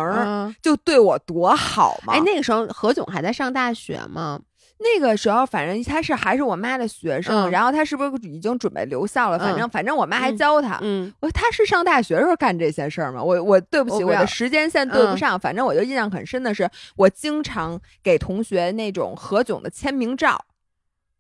[0.62, 2.14] 就对我多好吗！
[2.14, 4.40] 哎，那个时候何炅还在上大学吗？
[4.78, 9.40] 那个时候，反正他是还是我妈的学生，嗯然后他是不是已经准备留校了？
[9.40, 10.78] 反正、嗯反正我妈还嗯教他。
[10.82, 13.24] 嗯，我他是上大学的时候干这些事儿吗？
[13.24, 15.40] 我我对不起，我不我的时间线对不嗯上。
[15.40, 20.44] 反正我就印象很深的是，我经常给同学那种何炅的签名照，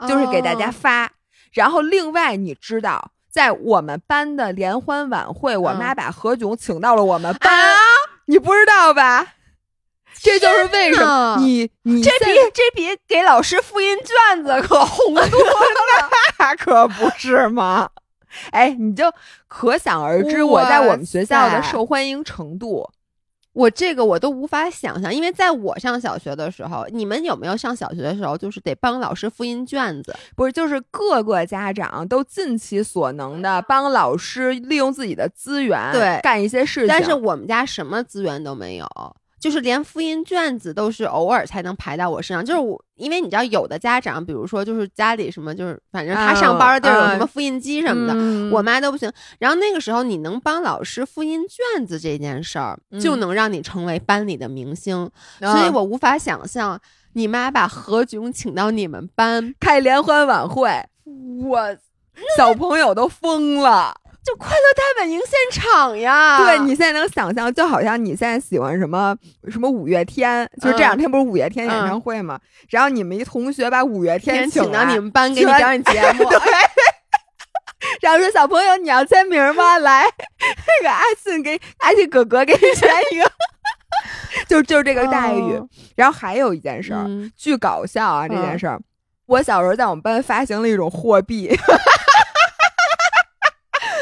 [0.07, 1.11] 就是给大家哦发。
[1.53, 7.77] 然后另外，你知道，在我们班的联欢晚会，我嗯妈把何炅请到了我们班，啊，
[8.25, 9.25] 你不知道吧？
[10.25, 16.09] 这就是为什么你你这比这比给老师复印卷子可红多了。
[16.39, 17.89] 那可不是吗？
[18.51, 19.05] 哎，你就
[19.47, 22.89] 可想而知我在我们学校的受欢迎程度。
[23.53, 30.13] 我这个我都无法想象，因为在我上小学的时候，你们有没有上小学的时候，就是得帮老师复印卷子？
[30.35, 36.87] 不是，就是各个家长都尽其所能的帮老师利用自己的资源，对干一些事情。
[36.89, 38.85] 但是我们家什么资源都没有，
[39.45, 42.43] 就是连复印卷子都是偶尔才能排到我身上。
[42.43, 49.11] 就是我，因为你知道，有的家长，比如说就是家里什么，就是反正他上班的地儿有什么复印机什么的，嗯我妈都不行。
[49.37, 55.07] 然后那个时候，你能帮老师复印卷子这件事儿，嗯就能让你成为班里的明星。
[55.41, 56.81] 啊所以我无法想象，
[57.13, 60.71] 你妈把何炅请到你们班，开联欢晚会，
[61.43, 61.77] 我
[62.35, 63.93] 小朋友都疯了。
[64.25, 66.39] 就快乐大本营现场呀！
[66.43, 69.15] 对你现在能想象，就好像你现在喜欢什么
[69.51, 72.39] 什么五月天，就是这两天不是五月天演唱会吗？
[72.69, 76.39] 然后你们一同学把五月天请到你们班给你表演节目， 对。
[78.01, 79.77] 然后说小朋友你要签名吗？
[79.77, 80.05] 来，
[80.39, 83.31] 那个阿信给阿信哥哥给你签一个，
[84.49, 85.53] 就就是这个待遇。
[85.53, 88.27] 哦然后还有一件事儿，嗯巨搞笑啊！
[88.27, 88.81] 这件嗯事儿，
[89.27, 91.55] 我小时候在我们班发行了一种货币，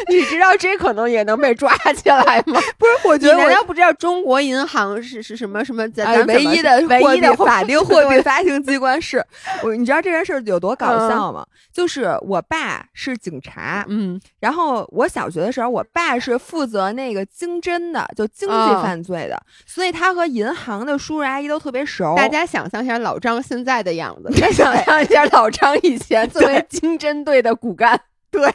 [0.09, 2.59] 你知道这可能也能被抓起来吗？
[2.77, 3.07] 不是？
[3.07, 5.87] 我觉得我难道不知道中国银行是是什么什么？
[5.89, 9.23] 咱唯一的唯一的法定货币发行机关是，
[9.63, 11.45] 我你知道这件事儿有多搞嗯笑吗？
[11.73, 22.13] 就是我爸是警察，嗯然后我小学的时候，我爸是负责那个经侦的，就经济嗯犯罪的，所以他和银行的叔叔阿姨都特别熟。
[22.15, 27.99] 大家想象一下老张现在的样子， 再想象一下老张以前作为经侦队的骨干。
[28.31, 28.51] 对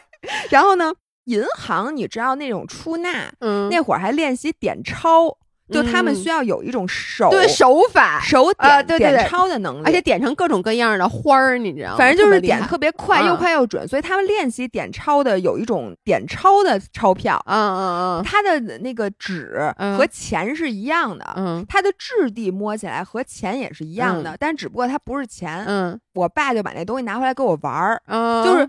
[0.50, 0.92] 然后呢，
[1.28, 3.68] 银行你知道那种出纳，嗯。
[3.70, 5.36] 那会儿还练习点钞，
[5.70, 6.16] 就他们嗯。
[6.16, 9.16] 需要有一种手对手法，手点、啊对对对。
[9.18, 11.96] 点钞的能力，而且点成各种各样的花儿，你知道吗？
[11.98, 13.26] 反正就是点特特别快，嗯。
[13.26, 18.24] 又快又准，所以他们练习点钞的有一种点钞的钞票，嗯嗯嗯。
[18.24, 19.98] 它的那个纸嗯。
[19.98, 21.62] 和钱是一样的，嗯。
[21.68, 25.62] 它的质地摸起来和钱也是一样的，但只不过它不是钱。
[25.66, 26.00] 嗯。
[26.14, 28.68] 我爸就把那东西拿回来给我玩儿，嗯，就是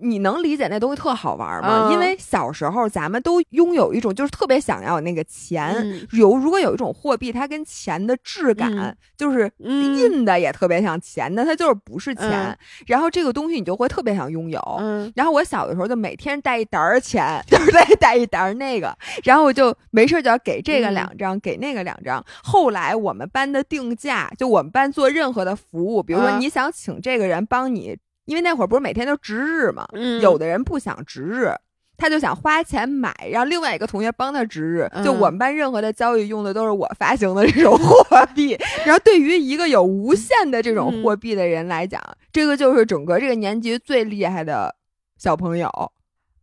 [0.00, 1.88] 你能理解那东西特好玩吗？
[1.88, 1.92] 嗯。
[1.92, 6.06] 因为小时候咱们都拥有一种就是特别想要那个钱，嗯。
[6.12, 8.96] 有如果有一种货币，它跟钱的质感、嗯。
[9.16, 9.96] 就是嗯。
[9.96, 12.30] 印的也特别像钱，但它就是不是钱。
[12.30, 12.56] 嗯。
[12.86, 14.60] 然后这个东西你就会特别想拥有。
[14.80, 15.12] 嗯。
[15.16, 20.94] 然后我小的时候就每天带一沓儿钱， 就是带带一沓儿那个，然后我就没事儿就要给这个嗯。
[20.94, 22.24] 两张，给那个两张。
[22.42, 31.50] 后来我们班的定价，就我们班做任何的服务，比如说啊你想请这个人帮你，因为那会儿不是每天都值日嘛，嗯，有的人不想值日。
[31.98, 34.86] 他就想花钱买，让另外一个同学帮他值日。
[35.02, 38.54] 就嗯我们班任何的交易用的都是我发行的这种货币。
[38.84, 41.98] 然后对于一个有无限的这种嗯货币的人来讲，
[42.30, 44.76] 这个就是整个这个年级最厉害的
[45.16, 45.70] 小朋友。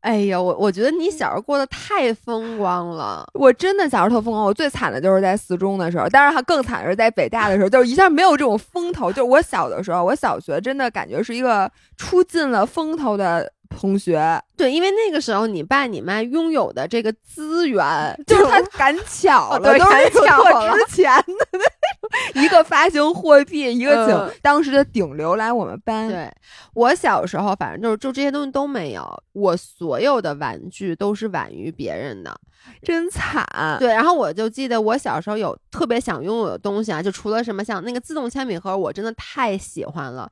[0.04, 3.26] 哎呀，我我觉得你小时候过得太风光了。
[3.34, 9.10] 我真的小时候特风光，我最惨的就是在四中的时候，当然还更惨的是在北大的时候，就是一下没有这种风头。
[9.10, 17.84] 就是我小的时候，我小学真的感觉是一个出尽了风头的同学，对，因为那个时候你爸你妈拥有的这个资源，
[18.26, 26.10] 就是他赶巧了，哦对都赶巧了特值钱的那种， 一个发行货币，一个请嗯当时的顶流来我们班。
[26.10, 26.32] 对
[26.74, 32.36] 我小时候，反正就是就这些东西都没有，我所有的玩具都是晚于别人的。
[32.82, 33.46] 真惨。
[33.78, 40.32] 对，然后我就记得我小时候有特别想拥有的东西啊，就除了什么像那个自动铅笔盒，我真的太喜欢了，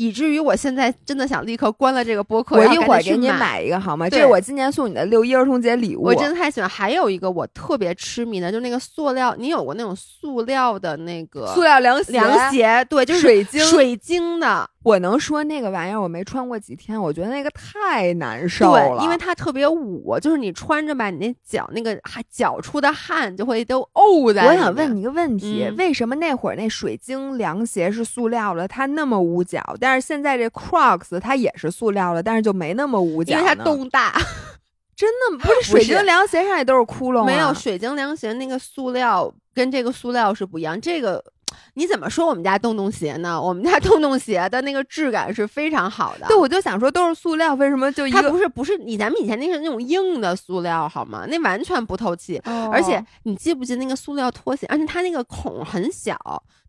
[0.00, 3.60] 以至于我现在真的想立刻关了这个播客，我一会儿给你买。
[3.60, 4.08] 一个好吗？
[4.08, 6.04] 这是我今年送你的六一儿童节礼物。
[6.04, 24.46] 我真的太喜欢，还有一个我特别痴迷的，就是那个塑料，你有过那种塑料的那个塑料凉鞋，凉鞋，对，就是水晶水晶的，我能说那个玩意儿我没穿过几天，我觉得那个太难受了，对，因为它特别捂，就是你穿着吧，你那脚那个还脚出的汗就会都沤在。
[24.46, 33.36] 我想问你，一个问题，嗯为什么那会儿那水晶凉鞋是塑料的，它那么捂脚，但是现在这 Crocs 它也是塑料的，但是就没那么捂脚？
[33.36, 34.14] 因为它洞大，
[34.96, 40.80] 真的不是水晶凉鞋上也都是窟窿、啊，没有水晶凉鞋那个塑料跟这个塑料是不一样。
[40.80, 41.22] 这个
[41.74, 43.40] 你怎么说我们家洞洞鞋呢？
[43.40, 46.26] 我们家洞洞鞋的那个质感是非常好的。
[46.26, 48.22] 对，我就想说都是塑料，为什么就一个？
[48.22, 51.24] 它不是不是你咱们以前那是那种硬的塑料好吗？
[51.28, 52.40] 那完全不透气。
[52.44, 54.66] 哦而且你记不记得那个塑料拖鞋？
[54.68, 56.16] 而且它那个孔很小，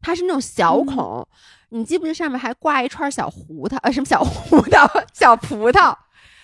[0.01, 1.27] 它是那种小嗯孔。
[1.69, 3.77] 你记不记得上面还挂一串小胡桃？
[3.77, 4.89] 呃，什么小胡桃？
[5.13, 5.95] 小葡萄？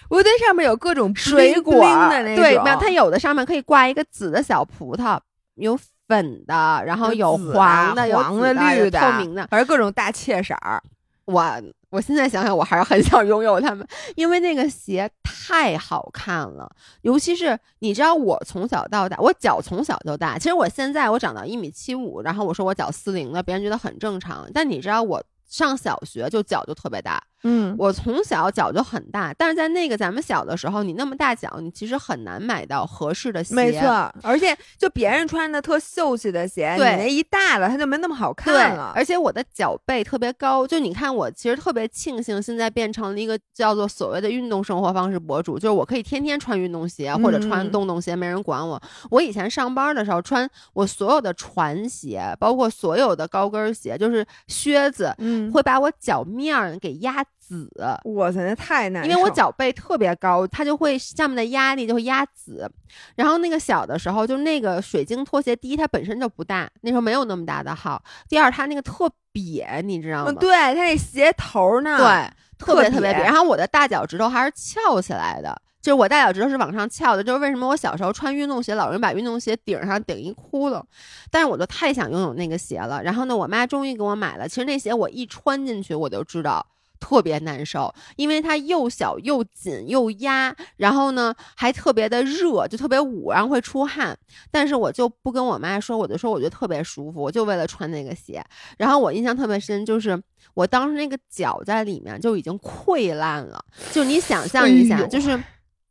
[0.10, 5.20] 我对上面有各种水果的那种，对，它有的上面可以挂一个紫的小葡萄，
[5.56, 5.78] 有
[6.08, 9.46] 粉的，然后有黄的、有黄的、绿的、透明的。
[9.48, 10.82] 反正各种大切色儿。
[11.26, 11.44] 我
[11.90, 16.74] 我现在想想，我还是很想拥有它们，因为那个鞋太好看了。
[17.02, 20.38] 尤其是你知道，我从小到大，我脚从小就大。
[20.38, 24.50] 其实我现在我长到一米七五，然后我说我脚四零的，别人觉得很正常。
[24.54, 29.34] 但你知道，我上小学就脚就特别大，嗯，我从小脚就很大。
[29.38, 33.56] 但是在那个咱们小的时候，你那么大脚，你其实很难买到合适的鞋。
[33.56, 38.92] 没错，而且就别人穿的特秀气的鞋，你对那一大了，它就没那么好看了。
[38.96, 48.82] 而且我的脚背特别高，就你看我其实特别庆幸现在变成了一个叫做所谓的运动生活方式博主，就是我可以天天穿运动鞋或者穿嗯洞洞鞋，没人管我。
[49.12, 57.70] 我以前上班的时候穿我所有的船鞋，包括所有的高跟鞋，就是靴子，嗯，会把我脚面儿给压紫。
[58.06, 59.08] 哇塞，那太难。
[59.08, 62.70] 因为我脚背特别高，它就会上面的压力就会压紫。
[63.16, 67.98] 然后那个小的时候，就那个水晶拖鞋，第一它本身就不大，那时候没有那么大的号；
[68.28, 70.32] 第二它那个特瘪，你知道吗？
[70.32, 73.24] 嗯，对，它那鞋头呢，对，特别特别特别扁。
[73.24, 77.24] 然后我的大脚趾头还是翘起来的，就是我大脚趾头是往上翘的。
[77.24, 80.84] 就是为什么我小时候穿运动鞋，老人把运动鞋顶上顶一窟窿，
[81.32, 83.02] 但是我就太想拥有那个鞋了。
[83.04, 84.48] 然后呢，我妈终于给我买了。
[84.48, 86.66] 其实那鞋我一穿进去，我就知道。
[87.00, 94.18] 特别难受，因为它又小又紧又压，然后呢还特别的热，就特别捂，然后会出汗。
[94.52, 98.44] 但是我就不跟我妈说，我就说我觉得特别舒服，我就为了穿那个鞋。
[98.78, 100.22] 然后我印象特别深，就是
[100.54, 105.42] 我当时那个脚在里面就已经溃烂了，就你想象一下，哎就是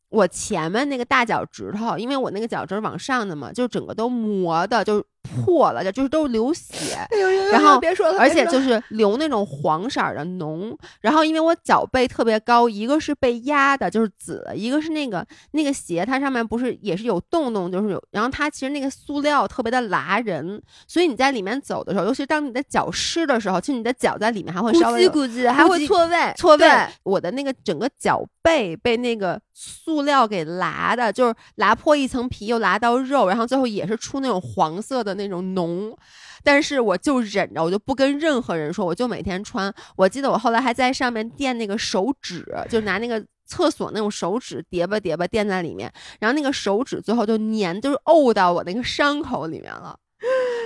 [0.09, 6.95] 我前面那个大脚趾头，因为我那个脚趾往上的嘛，就整个都磨的就破了，就就是都流血。
[7.11, 26.67] 哎呦呦呦，然后别说了，而且就是流那种黄色儿的脓，然后因为我脚背特别高，一个是被压的，就是紫；一个是那个那个鞋，它上面不是也是有洞洞，就是有，然后它其实那个塑料特别的拉人，所以你在里面走的时候，尤其当你的脚湿的时候，其实你的脚在里面还会稍微有咕叽，还会错位，错位，
[27.03, 35.97] 我的那个整个脚背被那个塑料给拉的，就是拉破一层皮，又拉到肉，然后最后也是出那种黄色的那种浓，
[36.45, 39.73] 但是我就忍着，我就不跟任何人说，我就每天穿。
[39.97, 49.99] 我记得我后来还在上面垫那个手指，就拿那个厕所那种手指叠吧叠吧垫在里面，然后那个手指最后就粘，就是沤到我那个伤口里面了。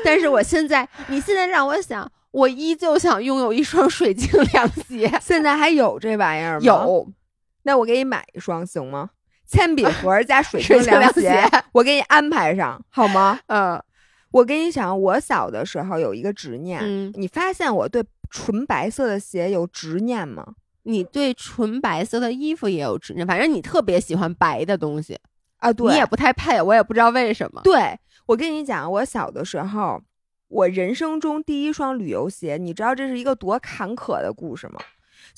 [0.05, 5.11] 但是我现在，你现在让我想，我依旧想拥有一双水晶凉鞋。
[5.21, 6.65] 现在还有这玩意儿吗？
[6.65, 7.09] 有，
[7.65, 9.11] 那我给你买一双行吗？
[9.47, 11.43] 铅笔盒加水晶凉鞋，
[11.73, 13.41] 我给你安排上好吗？
[13.49, 13.83] 嗯，
[14.33, 20.55] 我跟你讲，我小的时候有一个执念，你发现我对纯白色的鞋有执念吗？
[20.85, 25.19] 你对纯白色的衣服也有执念，反正你特别喜欢白的东西
[25.59, 25.73] 啊。
[25.73, 27.61] 对，你也不太配，我也不知道为什么。
[27.63, 30.01] 对我跟你讲，我小的时候，
[30.49, 34.81] 我人生中第一双旅游鞋，你知道这是一个多坎坷的故事吗？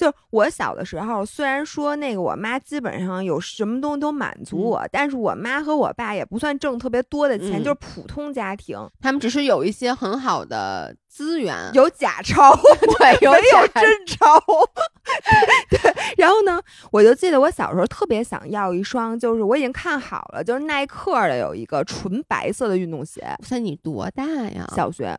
[0.03, 12.53] 就我小的时候，虽然说那个我妈基本上有什么东西都满足我，但是我妈和我爸也不算挣特别多的钱，就是普通家庭，他们只是有一些很好的资源，有假钞，
[12.99, 14.43] 对，没有真钞。
[15.71, 23.23] 对，然后呢，我就记得我小时候特别想要一双，就是我已经看好了，就是耐克的有一个纯白色的运动鞋。
[23.51, 24.69] 那你多大呀？
[24.75, 25.17] 小学？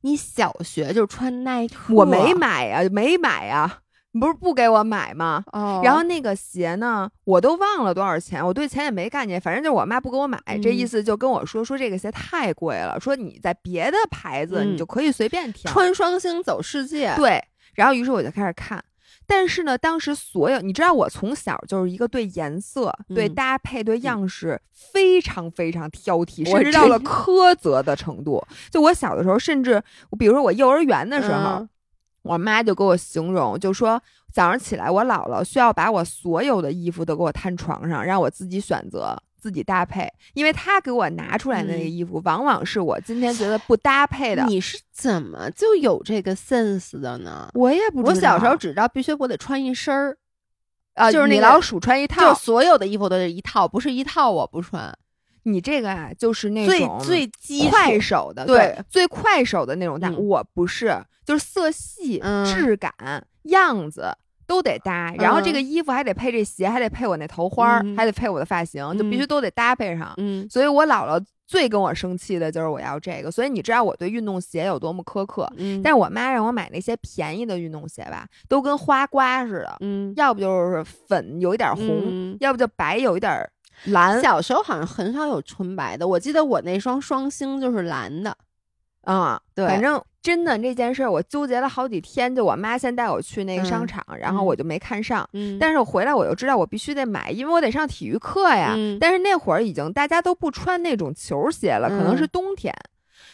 [0.00, 1.92] 你小学就穿耐克？
[1.92, 3.80] 我没买呀，没买呀。
[4.12, 5.42] 你不是不给我买吗？
[5.52, 17.14] 哦，然后那个鞋呢，我都忘了多少钱，我对钱也没概念，反正就是我妈不给我买，这意思就跟我说说这个鞋太贵了，说你在别的牌子你就可以随便挑，穿双星走世界。
[17.16, 17.42] 对，
[17.74, 18.84] 然后于是我就开始看，
[19.26, 28.44] 但是呢，当时所有你知道，我从小就是一个对颜色、对搭配、对样式非常非常挑剔，甚至到了苛责的程度。
[28.70, 29.82] 就我小的时候，甚至
[30.18, 31.66] 比如说我幼儿园的时候。
[32.22, 34.00] 我妈就给我形容，就说
[34.32, 44.44] 早上起来，我姥姥需要把我所有的衣服都给我摊床上，让我自己选择、自己搭配，因为她给我拿出来那个衣服，往往是我今天觉得不搭配的。
[44.44, 47.50] 你是怎么就有这个 sense 的呢？
[47.54, 50.16] 我也不知道，我小时候只知道必须我得穿一身儿，
[50.94, 54.96] 啊，就是米老鼠穿一套，就所有的衣服都是一套，不是一套我不穿。
[55.44, 60.10] 你这个啊，就是那种最最快手的，对，最快手的那种搭。
[60.10, 62.92] 我不是，就是色系、质感、
[63.44, 64.16] 样子
[64.46, 70.14] 都得搭，然后这个衣服还得配这鞋，还得配我那头花，还得配我的发型，就必须都得搭配上。
[70.18, 75.50] 嗯，所以我姥姥最跟我生气的就是我要这个，所以你知道我对运动鞋有多么苛刻。
[75.56, 79.76] 嗯，但是我妈让我买那些便宜的运动鞋吧，都跟花瓜似的。
[79.80, 83.48] 嗯，要不就是粉有一点红，要不就白有一点。
[83.84, 88.36] 蓝小时候好像很少有纯白的，我记得我那双双星就是蓝的，
[89.02, 102.72] 啊，对，反正真的这件事儿我纠结了好几天，就我妈先带我去那个商场，然后我就没看上，嗯，但是我回来我就知道我必须得买，因为我得上体育课呀，但是那会儿已经大家都不穿那种球鞋了，可能是冬天。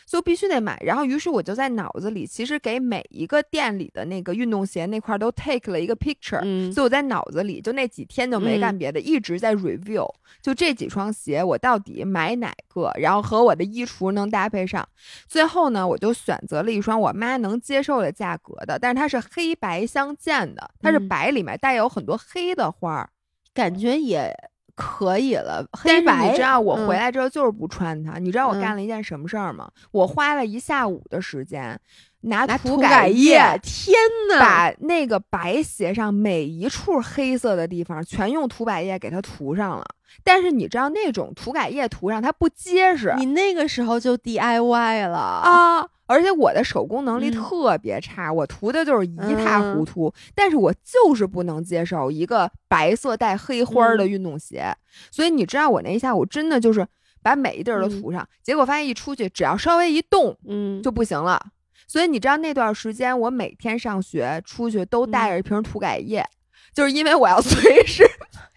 [0.09, 6.41] 就必须得买，然后于是我就在脑子里，其实给每一个店里的那个运动鞋那块都 take 了一个 picture，
[6.73, 10.09] 所以我在脑子里就那几天就没干别的，一直在 review，
[10.41, 14.89] 就这几双鞋我到底买哪个，然后和我的衣橱能搭配上。
[15.27, 23.11] 最后呢，我就选择了一双我妈能接受的价格的，但是它是黑白相间的，它是白里面带有很多黑的花儿，
[23.53, 24.35] 感觉也。
[24.79, 26.31] 可以了，黑白。
[26.31, 28.19] 你知道我回来之后就是不穿它。
[28.21, 29.69] 你知道我干了一件什么事儿吗？
[29.91, 31.77] 我花了一下午的时间，
[32.21, 33.97] 拿涂改液，天
[34.31, 39.85] 呐，把那个白鞋上每一处黑色的地方全用涂改液给它涂上了。
[40.23, 45.89] 但是你知道那种涂改液涂上它不结实，你那个时候就 DIY 了啊。
[46.09, 50.13] 而且我的手工能力特别差，我涂的就是一塌糊涂。
[50.35, 54.75] 但是我就是不能接受一个白色带黑花的运动鞋，
[55.11, 56.87] 所以你知道我那一下午真的就是
[57.23, 61.39] 把每一地儿都涂上，结果发现一出去只要稍微一动，嗯，就不行了。
[61.87, 66.27] 所以你知道那段时间我每天上学出去都带着一瓶涂改液，
[66.75, 68.03] 就是因为我要 随时，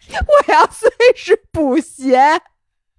[0.08, 2.18] 我要随时补鞋。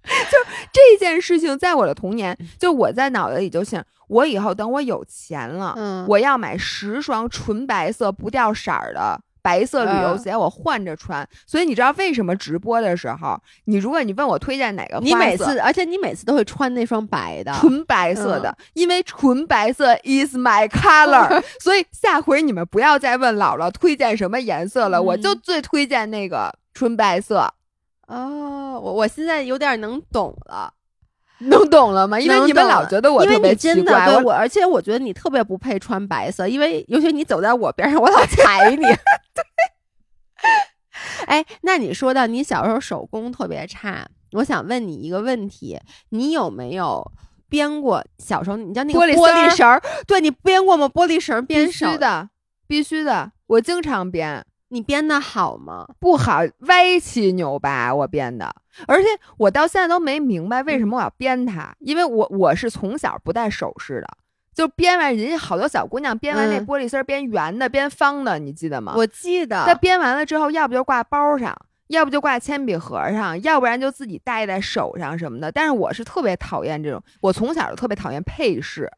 [0.30, 0.38] 就
[0.72, 3.84] 这件事情，在我的童年，就我在脑子里就想。
[4.06, 11.26] 我以后等我有钱了，嗯，我要买十双纯白色不掉色儿的白色旅游鞋，我换着穿。
[11.46, 21.42] 所以你知道为什么直播的时候，你如果你问我推荐哪个，你每次，而且你每次都会穿那双白的，纯白色的，因为纯白色 is my color。
[21.58, 27.50] 所以下回你们不要再问姥姥推荐什么颜色了，我就最推荐那个纯白色。
[28.06, 30.72] 哦，我我现在有点能懂了。
[31.38, 32.18] 能懂了吗？
[32.18, 38.84] 因为你们老觉得我特别奇怪，我而且我觉得你特别不配穿白色，因为尤其你走在我边上，我老踩你。
[41.26, 45.78] 哎，那你说到你小时候手工特别差，我想问你一个问题：
[46.10, 47.12] 你有没有
[47.48, 48.04] 编过？
[48.18, 50.88] 小时候你知道那个玻璃绳儿，对你编过吗？
[50.88, 52.30] 玻璃绳儿编必手须，的，
[52.68, 54.46] 必须的，我经常编。
[54.74, 55.86] 你编的好吗？
[56.00, 58.52] 不好，歪七扭八，我编的，
[58.88, 59.06] 而且
[59.38, 64.08] 我到现在都没明白为什么我要编它，因为我我是从小不戴首饰的，
[64.52, 68.94] 就编完人家好多小姑娘编完那嗯玻璃丝儿编圆的、编方的，你记得吗？
[68.96, 71.56] 我记那得，编完了之后，要不就挂包上，
[71.86, 75.52] 要不就挂铅笔盒上，要不然就自己戴在手上什么的。
[75.52, 78.90] 但是我是特别讨厌这种，我从小就特别讨厌配饰。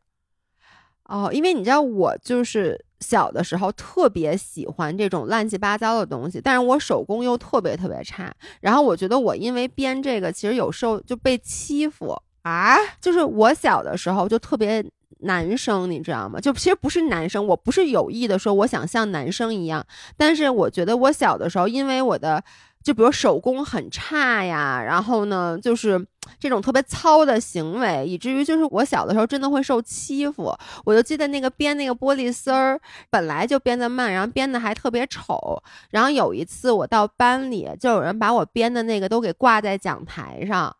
[1.09, 8.33] 哦，因为你知道我就是小的时候特别喜欢这种乱七八糟的东西，但是我手工又特别特别差。
[8.61, 14.85] 然后我觉得我因为编这个，其实有时候就被欺负啊，就是我小的时候就特别
[15.21, 16.41] 男生，你知道吗？
[16.41, 19.87] 就其实不是男生，我不是有意的说我想像男生一样，
[20.17, 22.43] 但是我觉得我小的时候，因为我的
[22.87, 26.07] 就比如手工很差呀，然后呢，就是
[26.39, 30.57] 这种特别糙的行为，以至于就是我小的时候真的会受欺负。
[30.85, 32.81] 我就记得那个编那个玻璃丝儿，
[33.11, 35.61] 本来就编得慢，然后编的还特别丑。
[35.91, 40.73] 然后有一次我到班里，就有人把我编的那个都给挂在讲台上。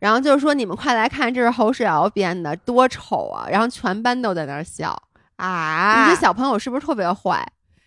[0.00, 3.48] 然后就是说，你们快来看，这是侯世瑶编的，多丑啊！
[3.48, 4.94] 然后全班都在那儿笑。
[5.36, 6.04] 啊！
[6.04, 7.42] 你这小朋友是不是特别坏？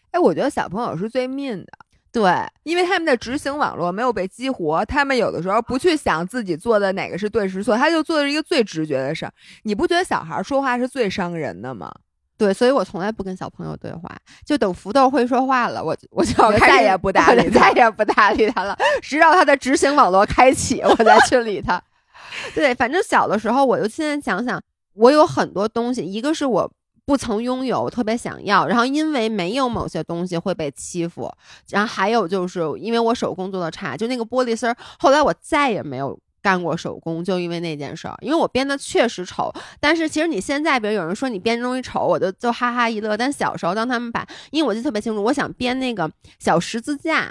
[0.10, 1.68] 哎，我觉得小朋友是最命的。
[2.12, 2.32] 对，
[2.64, 9.32] 因为他们的执行网络没有被激活，他们有的时候不去想自己做的哪个是对是错，他就做的是一个最直觉的事儿。
[9.64, 11.94] 你不觉得小孩说话是最伤人的吗？
[12.38, 14.10] 对，所以我从来不跟小朋友对话，
[14.46, 21.82] 就等福豆会说话了，我我就再也不搭理他再也不搭理他了，直到他的执行网络开启，我再去理他。
[22.54, 24.62] 对，反正小的时候，我就现在想想，
[24.94, 26.72] 我有很多东西，一个是我
[27.08, 31.34] 不曾拥有，特别想要，然后因为没有某些东西会被欺负，
[31.70, 36.20] 然后还有就是因为我手工做的差，就那个玻璃丝儿，后来我再也没有。
[36.40, 39.52] 干过手工，就因为那件事儿，因为我编的确实丑。
[39.82, 43.18] 但是其实你现在，比如有人说你编东西丑，我就就哈哈一乐。
[43.18, 47.30] 但小时候，当他们把，因为我记得特别清楚，我想编那个小十字架，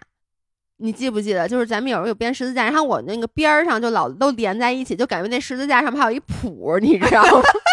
[0.79, 1.49] 你记不记得？
[1.49, 7.43] 就是咱们有时候有编十字架，然后我那个边儿上就老都连在一起，就感觉那十字架上面还有一谱，你知道吗？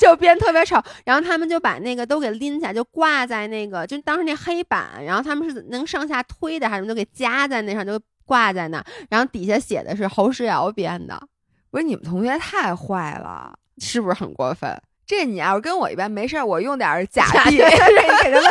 [0.00, 11.20] 就编特别丑，然后他们就把那个都给拎起来，就挂在那个，就当时那黑板，然后他们是能上下推的，还是就给夹在那上，就挂在那，然后底下写的是侯世瑶编的，
[11.70, 14.70] 不是你们同学太坏了，是不是很过分？
[15.04, 18.44] 这你要是跟我一般没事儿，我用点儿假币， 假币给他们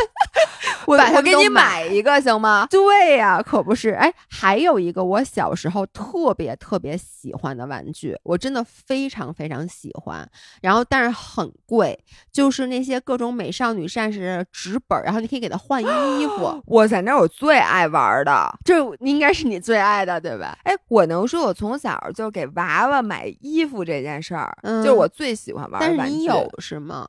[0.86, 2.68] 我我给你买买一个行吗？
[2.70, 3.92] 对呀、可不是。
[3.92, 10.28] 哎，还有一个我小时候特别特别喜欢的玩具，我真的非常非常喜欢。
[10.62, 11.98] 然后但是很贵，
[12.32, 20.58] 就是那些各种美少女战士纸本儿，然后你可以给它换衣服， 我在那儿我最爱玩的，这应该是你最爱的，对吧？
[20.64, 26.16] 哎，我能说我从小就给娃娃买衣服这件事儿，嗯就是我最喜欢玩但是的玩具。
[26.18, 27.08] 你有是吗？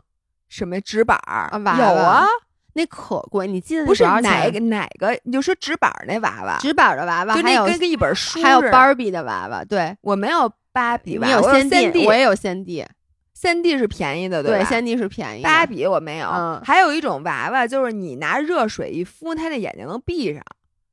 [0.49, 2.29] 什么纸板儿啊娃有啊娃，
[2.75, 9.97] 那可贵，你记得不是哪个哪个，你就说纸板儿那娃娃，纸板的娃娃，就还有那跟跟一本书还有芭比的娃娃，对。
[10.01, 12.87] 我没有芭比你娃娃，我有三 D，我也有先 D，
[13.35, 14.65] 三 D 是便宜的，对，吧？
[14.65, 15.49] 先 D 是便宜的。
[15.49, 20.43] 芭比我没有，嗯还有一种娃娃，就是你拿热水一敷，它的眼睛能闭上，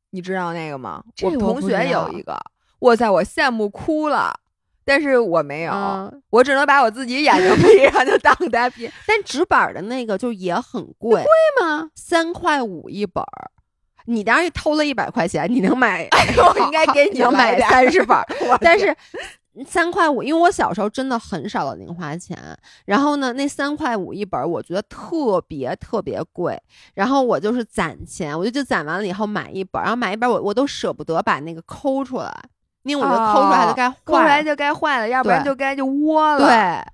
[0.10, 1.02] 你知道那个吗？
[1.22, 2.38] 我我同学有一个，
[2.80, 4.34] 哇塞，我羡慕哭了，
[4.90, 8.90] 但是我没有，嗯我只能把我自己眼睛闭上，就当它闭。
[9.06, 11.32] 但纸板儿的那个就也很贵，贵
[11.62, 11.92] 吗？
[11.94, 13.52] 三块五一本儿。
[14.06, 18.26] 你当然偷了一百块钱，你能买，我应该给你能买三十本儿，
[18.60, 18.96] 但是
[19.68, 22.36] 三块五，因为我小时候真的很少的零花钱，
[22.86, 26.60] 然后呢，那三块五一本儿，我觉得特别特别贵，
[26.96, 32.34] 然后我就是攒钱，我就就攒完了以后买一本儿，然后买一本儿我我都舍不得把那个抠出来，
[32.84, 36.94] 因为我觉得抠出来就该抠出来，就该坏了，要不然就该就窝了。，对。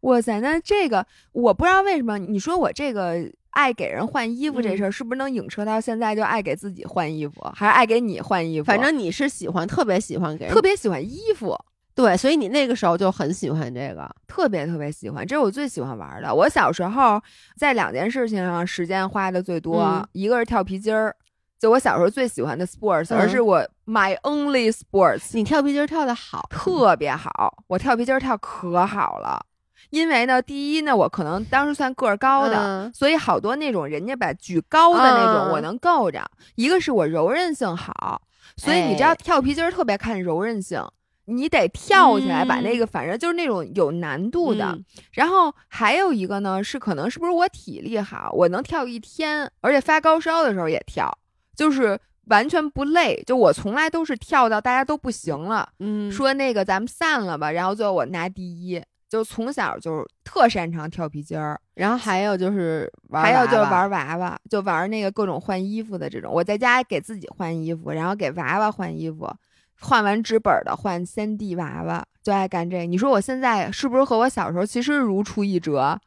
[0.00, 3.16] 哇塞，那这个我不知道为什么，你说我这个
[3.50, 8.66] 爱给人换衣服这嗯事儿，是不是能影射到现在就爱给自己换衣服，还是爱给你换衣服？
[8.66, 11.56] 反正你是喜欢，特别喜欢给人特别喜欢衣服。
[11.92, 14.08] 对，所以你那个时候就很喜欢这个。
[14.28, 16.32] 特别特别喜欢，这是我最喜欢玩的。
[16.32, 17.20] 我小时候
[17.56, 21.16] 在两件事情上时间花的最多，嗯一个是跳皮筋儿，
[21.58, 27.64] 就我小时候最喜欢的 sports，、嗯而是我 my only sports，你跳皮筋跳的好，特别好。
[27.66, 29.44] 我跳皮筋跳可好了，
[29.90, 32.56] 因为呢，第一呢，我可能当时算个儿高的。
[32.56, 32.92] 嗯。
[32.92, 35.52] 所以好多那种人家把举高的那种嗯。
[35.52, 36.22] 我能够着，
[36.56, 38.20] 一个是我柔韧性好，
[38.56, 39.14] 所以你知道哎。
[39.14, 40.84] 跳皮筋儿特别看柔韧性，
[41.24, 42.78] 你得跳起来把那嗯。
[42.78, 44.84] 个反正就是那种有难度的，嗯。
[45.12, 51.16] 然后还有一个呢，是可能是不是我体力好，我能跳一天，而且发高烧的时候也跳，
[51.56, 53.22] 就是完全不累。
[53.26, 66.32] 就我从来都是跳到大家都不行了，嗯，说那个咱们散了吧，然后最后我拿第一，就从小就特擅长跳皮筋儿，然后还有就是玩还有就是玩娃娃，就玩那个各种换衣服的这种。
[66.32, 69.32] 我在家给自己换衣服，然后给娃娃换衣服，
[69.80, 72.84] 换完纸本的换三 D 娃娃，就爱干这个。
[72.84, 75.98] 你说我现在是不是和我小时候其实如出一辙？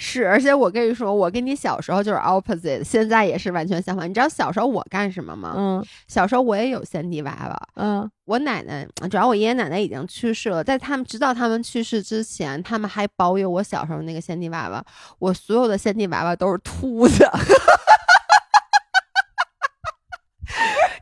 [0.00, 4.08] 是，而且我跟你说，我跟你小时候就是 opposite，现在也是完全相反。
[4.08, 5.54] 你知道小时候我干什么吗？
[5.56, 14.84] 嗯小时候我也有先帝娃娃，嗯，我奶奶，主要我爷爷奶奶已经去世了，在他们直到他们去世之前，他们还保有我小时候那个先帝娃娃。
[15.18, 17.18] 我所有的先帝娃娃都是秃子，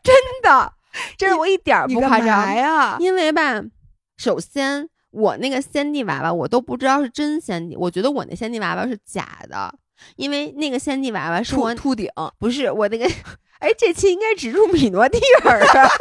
[0.03, 0.73] 真的，
[1.19, 2.55] 这是我一点不夸张。
[2.55, 2.97] 呀？
[2.99, 3.63] 因为吧，
[4.17, 9.73] 首先我那个仙蒂娃娃我都不知道是真仙蒂，我觉得我那仙蒂娃娃是假的，
[10.17, 13.07] 因为那个仙蒂娃娃是我秃秃顶，不是我那个，
[13.61, 15.89] 哎，这期应该植入米诺地尔啊。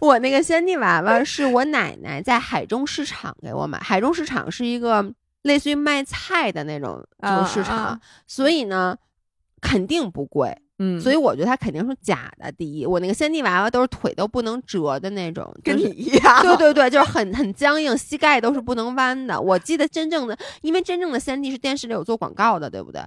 [0.00, 5.12] 我那个仙蒂娃娃是我奶奶在海中市场给我买，海中市场是一个
[5.42, 8.96] 类似于卖菜的那种这个市场，啊啊所以呢
[9.60, 12.52] 肯定不贵，嗯所以我觉得它肯定是假的。
[12.52, 16.42] 第一，我那个先帝娃娃都是腿都不能折的那种，跟你一样。
[16.42, 19.40] 对对对，就是很很僵硬，膝盖都是不能弯的。
[19.40, 23.00] 我记得真正的，因为真正的先帝是电视里有做广告的，对不对？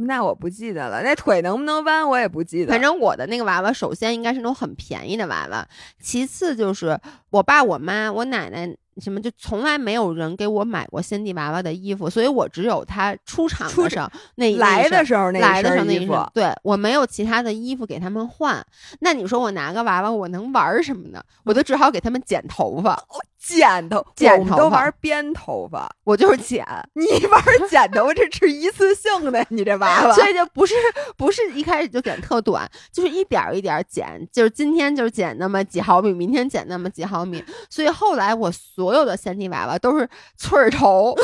[0.00, 2.70] 那我不记得了，那腿能不能弯我也不记得。
[2.70, 5.66] 反正我的那个娃娃，首先应该是那种很便宜的娃娃，
[6.00, 6.96] 其次就是
[7.30, 18.64] 我爸、我妈、我奶奶什么，就从来没有人给我买过仙帝娃娃的衣服，所以我只有他出场的时候那一来的时时候那一来的时候身衣服对我没有其他的衣服给他们换。
[19.00, 21.22] 那你说我拿个娃娃，我能玩什么呢？
[21.44, 23.02] 我就只好给他们剪头发，
[23.38, 26.66] 剪头，剪我们都玩编头发，我就是剪。
[26.94, 30.12] 你玩剪头发这是一次性的，你这娃娃。
[30.14, 30.74] 所以就不是
[31.16, 37.42] 不是一开始就剪特短，就是一点儿一点儿剪，就是今天就是剪那么几毫米，明天剪那么几毫米。
[37.70, 41.14] 所以后来我所有的先帝娃娃都是翠儿头，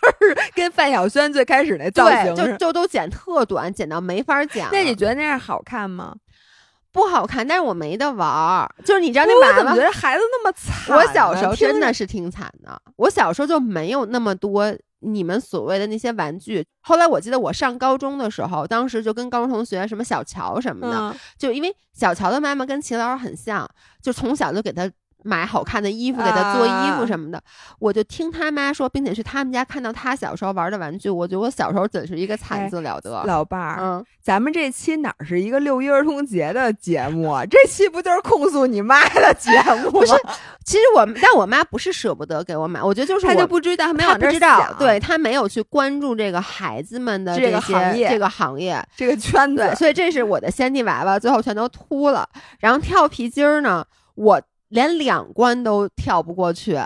[0.54, 4.68] 跟范晓萱最开始那造，型，就就都剪特短，剪到没法剪。
[4.70, 6.14] 那你觉得那样好看吗？
[6.94, 7.46] 不好看？
[7.46, 9.82] 但是我没得玩儿，就是你知道那娃娃我怎么觉。
[9.82, 10.96] 得孩子那么惨？
[10.96, 16.64] 我小时候真的是挺惨的，我小时候就没有那么多你们所谓的那些玩具。
[16.80, 23.68] 后来我记得我上高中的时候，当时就跟高中同学什么小乔什么的，嗯就因为小乔的妈妈跟齐老师很像，
[24.00, 24.88] 就从小就给他
[25.24, 27.42] 买好看的衣服，给他做衣服啊什么的。
[27.78, 33.24] 我就听他妈说，并且去他们家看到他小时候玩的玩具，我觉得我小时候真是一个惨字了得。
[33.24, 37.42] 老伴儿，嗯，咱们这期哪儿是一个六一儿童节的节目啊？
[37.44, 39.50] 这期不就是控诉你妈的节
[39.82, 39.90] 目吗？
[39.90, 40.12] 不是
[40.64, 52.28] 其实我，但我妈不是舍不得给我买，我觉得就是她就不知道，他没她往这儿不知道，对她没有去关注这个孩子们的这个些行业这个行业，这个圈，子，所以这是我的先帝娃娃，最后全都秃了。
[52.60, 54.40] 然后跳皮筋儿呢，我
[54.74, 56.76] 连两关都跳不过去。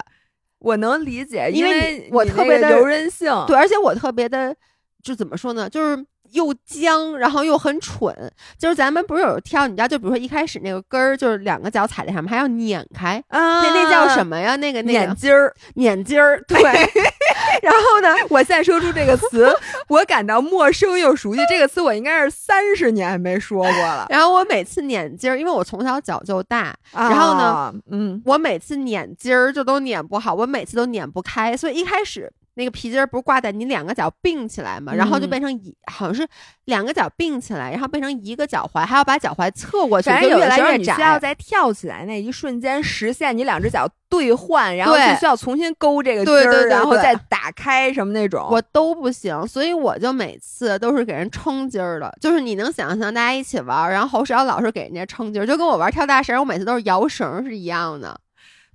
[0.58, 4.54] 我能理解，因为我特别的柔韧性，对，而且我特别的，
[5.02, 8.14] 就怎么说呢，就是又僵，然后又很蠢。
[8.58, 13.22] 就是咱们不是有跳，你知道，就比如说一开始那个根儿，就是两个脚踩在上面，还要碾开。
[13.28, 14.56] 啊，那那叫什么呀？
[14.56, 15.54] 那个那个眼筋儿。
[15.74, 16.58] 碾筋儿，对。
[17.62, 19.52] 然后呢，我现在说出这个词，
[19.88, 21.40] 我感到陌生又熟悉。
[21.48, 24.06] 这个词我应该是三十年没说过了。
[24.10, 36.26] 然后我每次碾筋儿，因为我从小脚就大，然后呢啊，嗯，我每次碾筋儿就都碾不好，我每次都碾不开，所以一开始那个皮筋儿不是挂在你两个脚并起来嘛，然后就嗯变成一好像是
[36.64, 40.76] 两个脚并起来，然后变成一个脚踝，还要把脚踝侧过去，反就越来越窄。
[40.76, 48.44] 你需要在跳起来那一瞬间实现你两只脚兑换，然后就需要重新勾这个筋儿，然后再打开什么那种。
[48.50, 58.18] 我都不行，所以我就每次都是给人撑筋儿的，就是你能想象大家一起玩儿，然后侯世瑶老是给人家撑筋儿，就跟我玩跳大绳，我每次都是摇绳是一样的。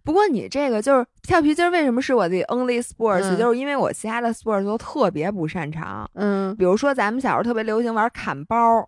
[0.04, 6.10] 不过你这个就是跳皮筋儿，为什么是我的 only sports？、嗯就是因为我其他的 sports 都特别不擅长。
[6.16, 8.88] 嗯，比如说咱们小时候特别流行玩砍包，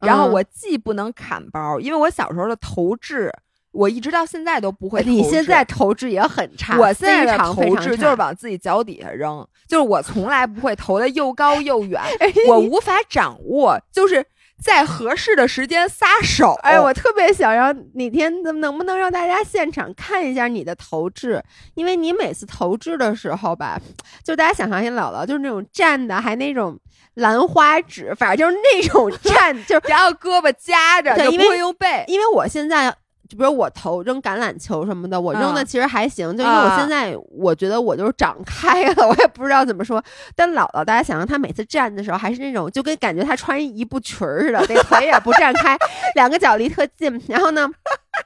[0.00, 3.30] 然后嗯我既不能砍包，因为我小时候的投掷，
[3.72, 5.02] 我一直到现在都不会。
[5.04, 14.24] 你现在投掷也很差，我现在的投掷就是往自己脚底下扔，就是我从来不会投的又高又远， 哎我无法掌握，就是
[14.62, 16.52] 在合适的时间撒手。
[16.62, 21.42] 哎，我特别想让哪天能能不能让大家现场看一下你的投掷，
[21.74, 23.80] 因为你每次投掷的时候吧，
[24.24, 26.78] 就大家想象一下姥姥就是那种站的，还那种
[27.14, 32.04] 兰花指，反正就是那种 站，就是然后胳膊夹着，就不会用背。
[32.08, 32.94] 因为我现在。
[33.28, 40.02] 就比如我投扔橄榄球什么的，我扔的嗯其实还行，就因为我啊现在我觉得我就是长开了， 我也不知道怎么说。
[40.34, 45.76] 但姥姥，大家想象她每次站的时候，还是那种就跟感觉她穿一步裙儿似的，那腿也不站开，
[46.14, 47.68] 两个脚离特近，然后呢，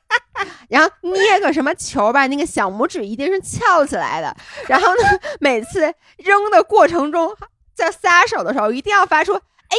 [0.69, 4.35] 然后捏个什么球吧，那个小拇指一定是翘起来的。
[4.69, 5.03] 然后呢，
[5.41, 5.81] 每次
[6.19, 7.35] 扔的过程中，
[7.75, 9.35] 在撒手的时候，一定要发出
[9.69, 9.77] “哎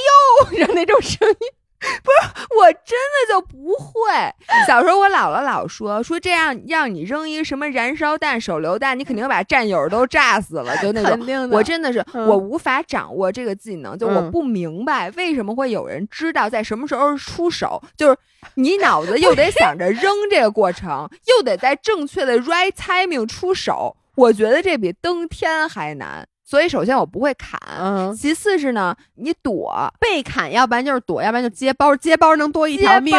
[0.60, 1.38] 呦”的那种声音。
[2.04, 4.12] 不是，我真的就不会。
[4.68, 11.50] 小时候我姥姥老说说这样让你扔一个什么燃烧弹、手榴弹，你肯定把战友都炸死了，就那种。
[11.50, 18.16] 我真的是我无法掌握这个技能，就我不明白为什么会有人知道在什么时候出手，就是
[18.56, 23.96] 你脑子又得想着扔这个过程，又得在正确的 right timing 出手。
[24.16, 26.28] 我觉得这比登天还难。
[26.52, 29.74] 所以，首先我不会砍，嗯，其次是呢，你躲。
[30.02, 33.16] 被砍，要不然就是躲，要不然就接包，接包能多一条命。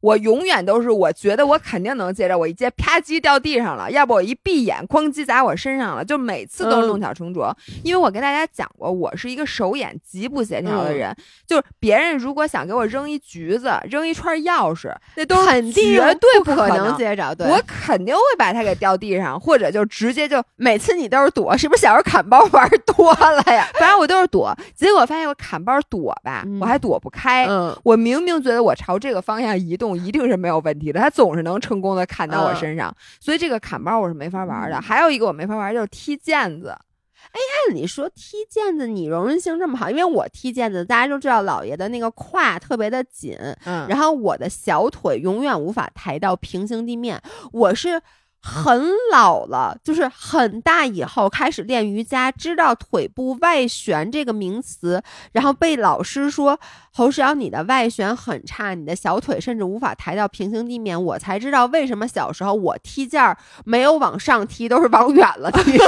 [0.00, 7.54] 我永远都是，我觉得我肯定能接着，我一接啪叽掉地上了，要不我一闭眼哐叽砸我身上了，就每次都是弄巧成拙。
[7.82, 11.14] 因为我跟大家讲过，我是一个手眼极不协调的人，
[11.46, 17.34] 就是别人如果想给我扔一橘子，扔一串钥匙，那都肯定绝对不可能接着。
[17.34, 23.68] 对，我肯定会把它给掉地上，或者就直接就每次你都是躲，是不是小时候砍包玩多了呀？
[23.78, 27.46] 反正我都是躲，结果发现我砍包躲吧，我还躲不开。
[27.46, 30.78] 嗯，我明明觉得我朝这个方向移动一定是没有问。
[30.78, 34.80] 题的，他总是能成功的砍到我身上，所以这个砍包我是没法玩的。
[34.80, 36.68] 还有一个我没法玩就是踢毽子。
[36.68, 37.38] 哎，
[37.68, 43.36] 按理说踢毽子你容忍性这么好，因为我踢毽子，大家都知道老爷的那个胯特别的紧，
[43.66, 47.20] 嗯，然后我的小腿永远无法抬到平行地面，
[47.52, 48.00] 我是。
[48.42, 56.58] 很老了，就是很大以后开始练瑜伽，知道腿部外旋这个名词，然后被老师说
[56.92, 65.78] 侯世瑶你的外旋很差，你的小腿甚至无法抬到平行地面，我才知道为什么小时候我踢毽儿没有往上踢，都是往远了踢。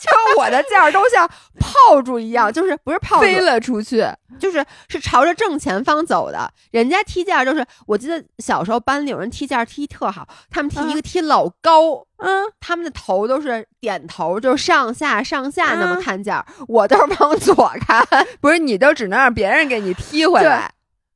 [0.00, 1.28] 就我的劲儿都像
[1.58, 4.04] 炮竹一样，就是不是炮飞了出去，
[4.38, 6.50] 就是是朝着正前方走的。
[6.70, 16.46] 人家踢毽儿都是，我记得小时候班里有人踢毽儿踢特好，他们踢一个踢老高，嗯，他们的头都是点头，就上下上下那么看毽儿。
[16.66, 18.02] 我都是往左看，
[18.40, 20.72] 不是你都只能让别人给你踢回来。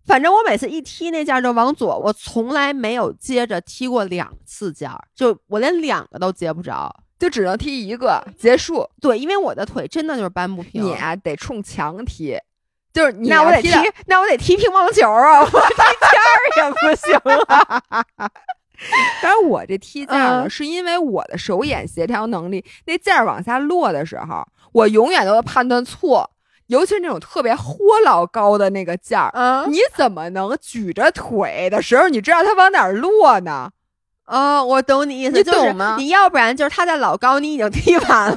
[0.06, 6.94] 反正我每次一踢那毽儿就往左，我从来没有接着踢过两次毽儿，就我连两个都接不着。
[7.18, 10.82] 就只能踢一个结束，对，因为我的腿真的就是搬不平。
[10.84, 12.38] 你啊，得冲墙踢，
[12.92, 13.70] 就是你那我得踢，
[14.06, 17.82] 那我得踢乒乓球啊，我踢毽儿也不行啊。
[19.22, 26.28] 当然，我这踢毽儿呢，是因为我的手眼协调能力，那毽儿往下落的时候，我永远都会判断错，
[26.66, 33.70] 尤其是那种特别豁老高的那个毽儿，嗯，你怎么能举着腿的时候，你知道它往哪儿落呢？
[34.26, 35.96] 哦，我懂你意思，你懂吗？
[35.98, 38.36] 你要不然就是他在老高，你已经踢完了，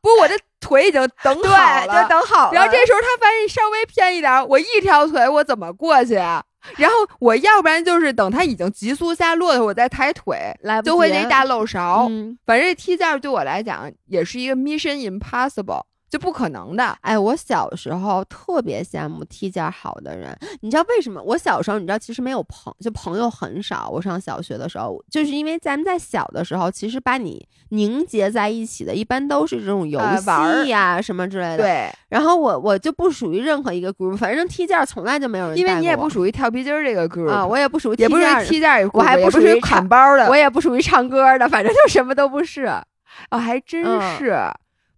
[0.00, 2.52] 不，我这腿已经等 好了，就等好了。
[2.52, 6.42] 然后这时候他发现稍微偏一点，我一条腿我怎么过去啊？
[6.76, 12.06] 然后我要不然就是等他已经急速下落的我再抬腿，来就会那大漏勺。
[12.10, 15.82] 嗯，反正这踢毽对我来讲也是一个 mission impossible。
[16.10, 21.20] 就不可能的，哎，我小时候特别羡慕踢毽好的人，你知道为什么？
[21.22, 23.88] 我小时候你知道其实没有朋，就朋友很少。
[23.90, 31.58] 我上小学的时候，就是因为咱们在小的时候，其实把你凝结在一起的，一般都是这种游戏呀什么之类的。
[31.58, 31.90] 对。
[32.08, 35.58] 然后我我就不属于任何一个 group，反正踢毽从来就没有人。
[35.58, 42.64] 因为你也不属于跳皮筋儿这个 group 啊，我也不属于，也不是踢毽，我还不属于砍包的，我也不属于唱歌的，反正就什么都不是。
[43.30, 43.84] 哦，还真
[44.16, 44.38] 是。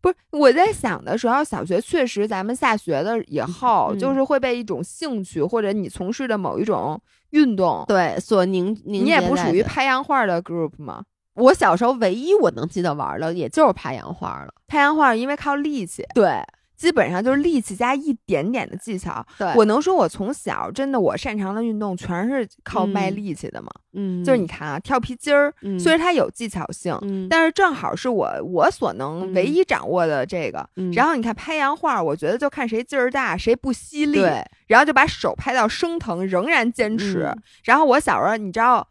[0.01, 9.05] 不是我在想的时候，小学确实，咱们下学了以后，就是会被一种兴趣或者你从事的某一种运动对所凝凝。
[9.05, 11.03] 你也不属于拍洋画的 group 吗？
[11.34, 14.53] 我小时候唯一我能记得玩的，也就是拍洋画了。
[14.66, 16.42] 拍洋画因为靠力气，对。
[16.81, 19.22] 基本上就是力气加一点点的技巧。
[19.37, 23.68] 对我能说，我从小真的我擅长的运动全是靠卖力气的吗？
[23.93, 30.66] 嗯，就是你看啊，跳皮筋儿，虽然它有技巧性，但是正好是我我所能唯一掌握的这个。
[30.95, 34.22] 然后你看拍洋画，我觉得就看谁劲儿大，谁不吸力，
[34.66, 37.31] 然后就把手拍到生疼，仍然坚持。
[37.62, 38.89] 然后我小时候，你知道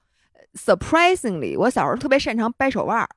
[0.53, 3.09] ，surprisingly，我小时候特别擅长掰手腕。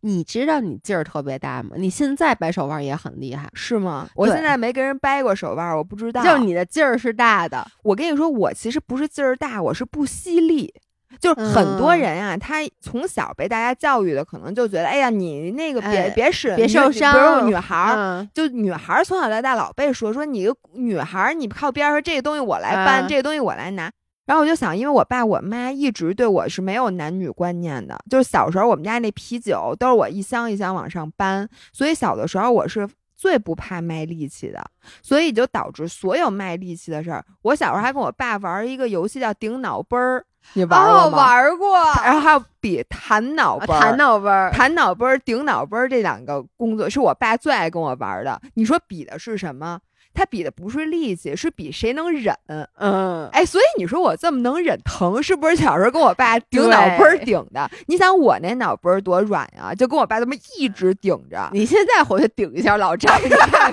[0.00, 1.76] 你知道你劲儿特别大吗？
[1.76, 4.08] 你现在掰手腕也很厉害，是吗？
[4.14, 6.22] 我现在没跟人掰过手腕，我不知道。
[6.22, 7.66] 就你的劲儿是大的。
[7.82, 10.72] 我跟你说，我其实不是劲儿大，我是不犀利。
[11.20, 17.12] 就是很多人啊，他从小被大家教育的，可能就觉得，哎呀，你那个别别使，别受伤。
[17.12, 23.92] 比如女孩儿，就女孩儿从小到大老被说说你个女孩儿，你靠边儿，说，这个东西我来搬，这个东西我来拿。
[24.24, 34.64] 然后我就想，因为我爸我妈一直对我是没有男女观念的，就是小时候我们家那啤酒都是我一箱一箱往上搬，所以小的时候我是最不怕卖力气的，
[35.02, 37.24] 所以就导致所有卖力气的事儿。
[37.42, 41.18] 我小时候还跟我爸玩一个游戏叫顶脑杯儿，你玩过哦，吗？
[41.18, 48.40] 玩过， 然后还有比弹脑啊杯儿、弹脑杯儿，弹脑杯儿、顶脑杯儿这两个工作是我爸最爱跟我玩的。
[48.54, 49.80] 你说比的是什么？
[50.14, 52.34] 他比的不是力气，是比谁能忍。
[52.76, 57.70] 嗯，哎，所以你说我这么能忍疼，是不是小时候跟我爸顶脑杯儿顶的？
[57.86, 61.48] 你想我那脑杯儿多软呀，就跟我爸这么一直顶着。
[61.52, 63.48] 你现在回去顶一下老张， 你看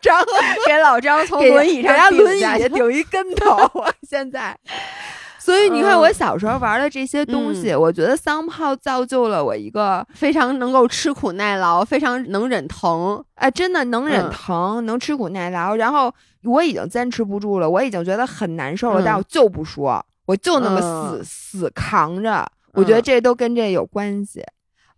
[0.00, 0.24] 张
[0.66, 4.56] 给老张从轮椅上给他顶下去轮椅顶一跟头，我 现在。
[5.44, 13.22] 所以你看，嗯我小时候玩的这些东西，我觉得桑炮造就了我一个，非常能够吃苦耐劳，非常能忍疼。
[13.34, 15.76] 哎，真的能忍嗯疼，能吃苦耐劳。
[15.76, 16.10] 然后
[16.44, 22.50] 我已经坚持不住了，我已经觉得很难受了，嗯但我就不说，我就那么死、嗯死扛着。
[22.72, 24.42] 我觉得嗯这都跟这有关系。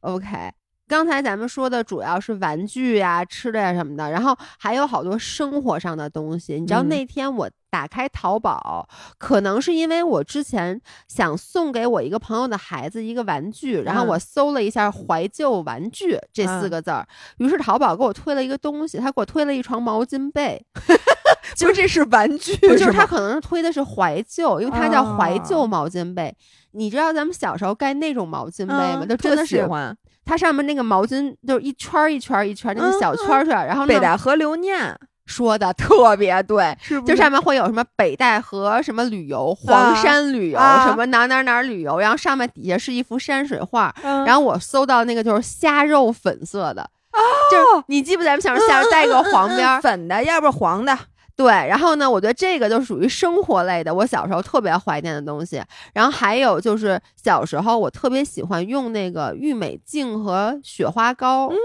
[0.02, 0.52] OK，
[0.86, 6.60] 刚才咱们说的主要是玩具呀、吃的呀什么的，然后还有好多生活上的东西。
[6.60, 17.06] 你知道嗯那天我打开淘宝，可能是因为我之前想送给我一个朋友的孩子一个玩具，然后嗯我搜了一下“怀旧玩具”这四嗯个字儿，
[17.36, 20.64] 于是淘宝给我推了一个东西，他给我推了一床毛巾被。
[21.54, 26.34] 就这是玩具，不就是他可能是推的是怀旧，因为它叫怀哦旧毛巾被。
[26.72, 29.00] 你知道咱们小时候盖那种毛巾被吗？
[29.02, 46.82] 嗯就真的喜欢它上面那个毛巾就是一圈儿一圈儿一圈儿那个嗯小圈圈儿，然后呢北戴河留念，说的特别对， 就上面会有什么北戴河什么旅游、黄山旅游、啊什么哪哪哪旅游，然后上面底下是一幅山水画，嗯然后我搜到那个就是虾肉粉色的。
[47.12, 47.18] 哦
[47.50, 50.96] 就是你记不记得咱们小时候下边带个黄边儿，粉的，要不然黄的。
[51.36, 55.62] 对，然后呢，我觉得这个就属于生活类的，我小时候特别怀念的东西。
[55.92, 61.48] 然后还有就是小时候我特别喜欢用那个郁美净和雪花膏。
[61.48, 61.56] 嗯，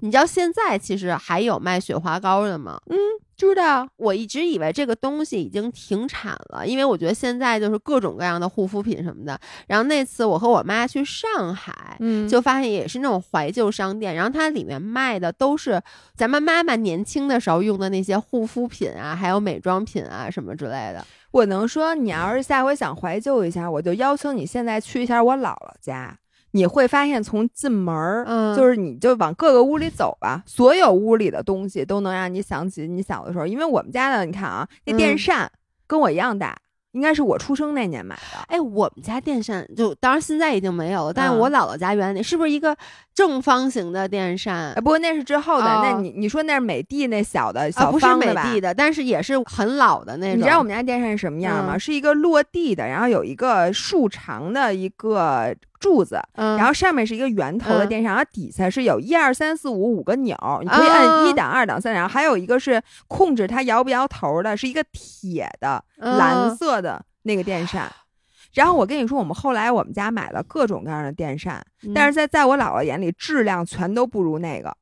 [0.00, 2.80] 你知道现在其实还有卖雪花膏的吗？
[2.86, 2.96] 嗯，
[3.38, 3.88] 知道。
[3.96, 9.40] 我一直以为这个东西已经停产了，因为我觉得现在就是各种各样的护肤品什么的。
[9.66, 15.80] 然后那次我和我妈去上海，嗯就发现也是那种怀旧商店，然后它里面卖的都是
[16.14, 21.06] 咱们妈妈年轻的时候用的那些护肤品啊，还有美妆品啊什么之类的。
[21.30, 26.18] 我能说，你要是下回想怀旧一下，我就邀请你现在去一下我姥姥家。
[26.58, 33.46] 你会发现，从进门儿，嗯就是你就往各个屋里走吧，所有屋里的东西都能让你想起你小的时候。
[33.46, 35.48] 因为我们家的，你看啊，那电嗯扇
[35.86, 36.58] 跟我一样大，
[36.92, 38.38] 应该是我出生那年买的。
[38.48, 42.76] 哎，我们家电扇就当然现在已经没有了，但是嗯我姥姥家原来是不是一个
[43.14, 44.80] 正方形的电扇哎，？
[44.80, 45.64] 不过那是之后的。
[45.64, 48.44] 那哦你你说那是美的那小的啊，小方的吧？
[48.44, 50.38] 美的的，但是也是很老的那种。
[50.38, 51.76] 你知道我们家电扇是什么样吗？
[51.76, 57.88] 嗯是一个落地的，然后有一个竖长的一个柱子，嗯，然后上面是一个圆头的嗯。
[57.88, 66.56] 电扇，然后底下是有一二三四五五个钮，你可以按啊一档、二档、三档，然后还有一个是控制它摇不摇头的，是一个铁的蓝嗯。
[66.56, 67.90] 色的那个电扇。
[68.54, 71.64] 然后我跟你说，我们后来我们家买了各种各样的电扇，
[71.94, 74.74] 但是是在在我姥姥眼里，质量全都不如那个，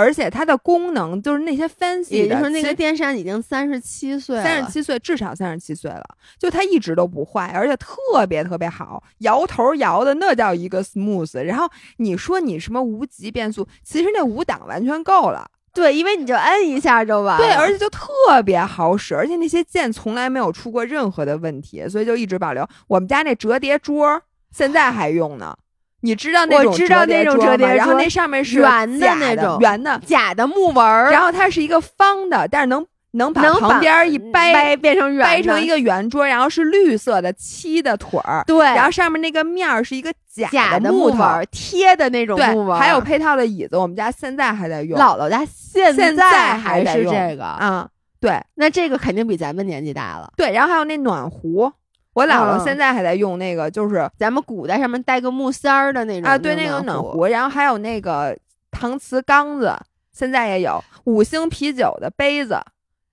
[0.00, 6.02] 而且它的功能就是那些 fancy，也就是，那个电扇已经三十七岁了，三十七岁，至少三十七岁了，
[6.38, 11.42] 就它一直都不坏，而且特别特别好，摇头摇的那叫一个 smooth。
[11.42, 17.46] 然后你说你什么无极变速，其实那五档完全够了，对，因为你就摁一下就完了。
[17.46, 22.66] 对，而且就特别好使，而且那些键从来没有出过任何的问题，所以就一直保留。
[22.88, 25.54] 我们家那折叠桌现在还用呢。
[26.00, 41.18] 你知道那种我知道那种折叠桌然后那上面是圆的那种圆的，假的木纹儿，然后它是一个方的，但是能能把旁边一掰掰变成圆，掰成一个圆桌，然后是绿色的漆的腿儿，对，然后上面那个面儿是一个假假的木头
[41.50, 44.98] 贴的那种木纹，还有配套的椅子，我们家现在还在用。
[44.98, 47.88] 姥姥家现现在还是这个，啊、
[48.20, 50.32] 对那这个肯定比咱们年纪大了。
[50.36, 51.70] 对，然后还有那暖壶，
[52.14, 58.36] 我姥姥嗯现在还在用那个，就是、咱们古代上面带个木塞儿的那种啊，对，那个种，暖壶，然后还有那个
[58.72, 59.76] 搪瓷缸子，
[60.12, 62.60] 现在也有五星啤酒的杯子。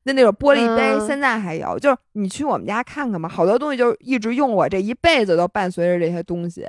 [0.04, 6.66] 那那种玻璃杯嗯现在还有，就是你去我们家看看吧，好多东西就是一直用，我这一辈子都伴随着这些东西。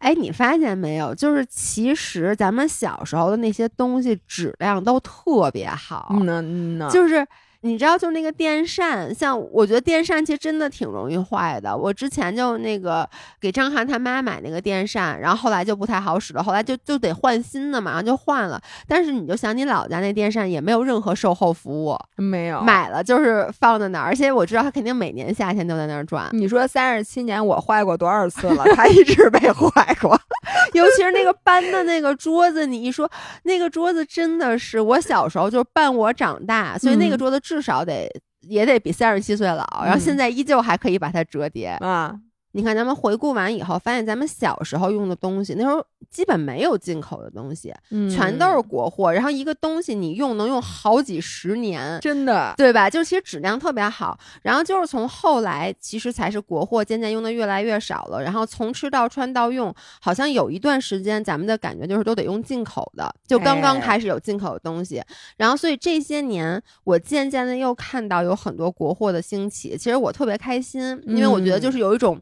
[0.00, 1.14] 哎，你发现没有？
[1.14, 7.26] 就是其实咱们小时候的那些东西质量都特别好，嗯呢嗯呢，就是
[7.64, 11.74] 你知道，就那个电扇，像我觉得电扇其实真的挺容易坏的。
[11.74, 13.08] 我之前就那个
[13.40, 18.60] 给张涵他妈买那个电扇，然后后来就不太好使了，后来就就得换新的嘛，然后就换了。
[18.86, 26.28] 但是你就想你老家那电扇也没有任何售后服务，没有买了就是放在那儿，而且我知道他肯定每年夏天都在那儿转。
[26.32, 28.62] 你说三十七年我坏过多少次了？
[28.76, 30.20] 它一直没坏过。
[30.74, 33.10] 尤其是那个搬的那个桌子，你一说
[33.44, 41.68] 那个桌子真的是我小时候就是伴我长大，所以那个嗯桌子至少得也得比三十七岁老，然后现嗯在依旧还可以把它折叠。
[41.80, 42.12] 啊，
[42.56, 47.74] 你看咱们回顾完以后，发现咱们小时候用的东西，那时候基本没有进口的东西，
[48.08, 49.12] 全都是国货。
[49.12, 52.88] 然后一个东西你用能用好几十年，真的，对吧？
[52.88, 54.16] 就是其实质量特别好。
[54.42, 58.22] 然后就是从后来，其实才是国货渐渐用的越来越少了。
[58.22, 65.02] 然后从吃到穿到用，好像有一段时间咱们的感觉就是都得用进口的，就刚刚开始有进口的东西。
[65.36, 72.16] 然后所以这些年，我渐渐的又看到有很多国货的兴起，其实我特别开心，因为我觉得就是有一种。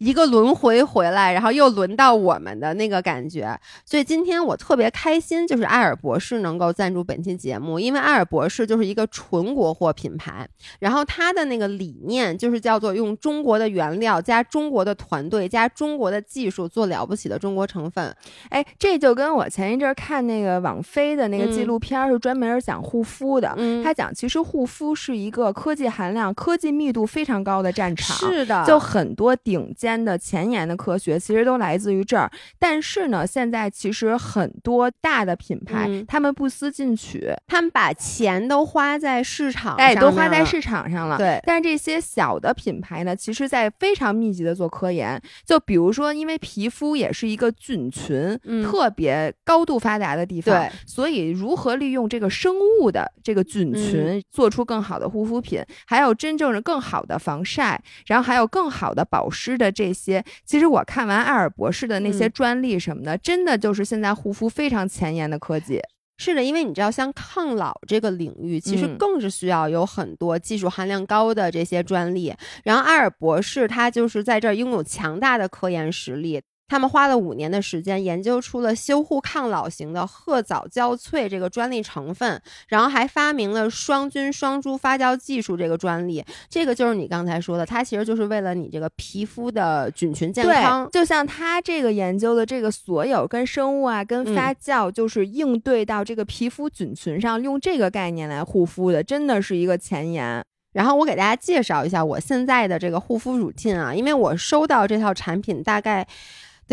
[0.00, 10.48] 一个轮回回来，然后又轮到我们的那个感觉，所以今天我特别开心，就是艾尔博士能够赞助本期节目，因为艾尔博士就是一个纯国货品牌，
[10.78, 18.16] 然后它的那个理念就是叫做用中国的原料加中国的团队加中国的技术做了不起的中国成分。
[18.48, 29.89] 哎，这就跟我前一阵看那个网飞的那个纪录片是专门讲护肤的，嗯他讲其实护肤是一个科技含量、科技密度非常高的战场，是的，就很多顶尖。
[30.02, 41.16] 的前沿的科学其实都来自于这儿，但是呢，现在其实很多大的品牌，他们不思进取，他们把钱都花在市场，哎，都花在市场上了。
[41.16, 45.20] 对，但是这些小的品牌呢，其实在非常密集的做科研。
[45.44, 59.90] 就比如说，因为皮肤也是一个菌群特别高度发达的地方，对，所以如何利用这个生物的这个菌群做出更好的护肤品，还有真正的更好的防晒，然后还有更好的保湿的这。
[60.00, 65.80] 些其实我看完艾尔博士的那些专利什么的，真的就是现在护肤非常前沿的科技。
[66.16, 72.32] 是的，因为你知道，像抗老这个领域，其实更是需要有很多技术含量高的这些专利。
[72.62, 76.40] 然后艾尔博士他就是在这儿拥有强大的科研实力。
[76.70, 86.24] 他们花了五年的时间研究出了修护抗老型的褐藻胶萃这个专利成分，然后还发明了双菌双株发酵技术这个专利。
[86.48, 90.88] 这个就是你刚才说的，它其实就是为了你这个皮肤的菌群健康。
[90.92, 100.40] 就像它这个研究的这个所有跟生物啊、跟发酵，就是应对到这个皮肤菌群上，用这个概念来护肤的，真的是一个前沿。
[100.72, 106.06] 然后我给大家介绍一下我现在的这个护肤乳沁啊，因为我收到这套产品大概。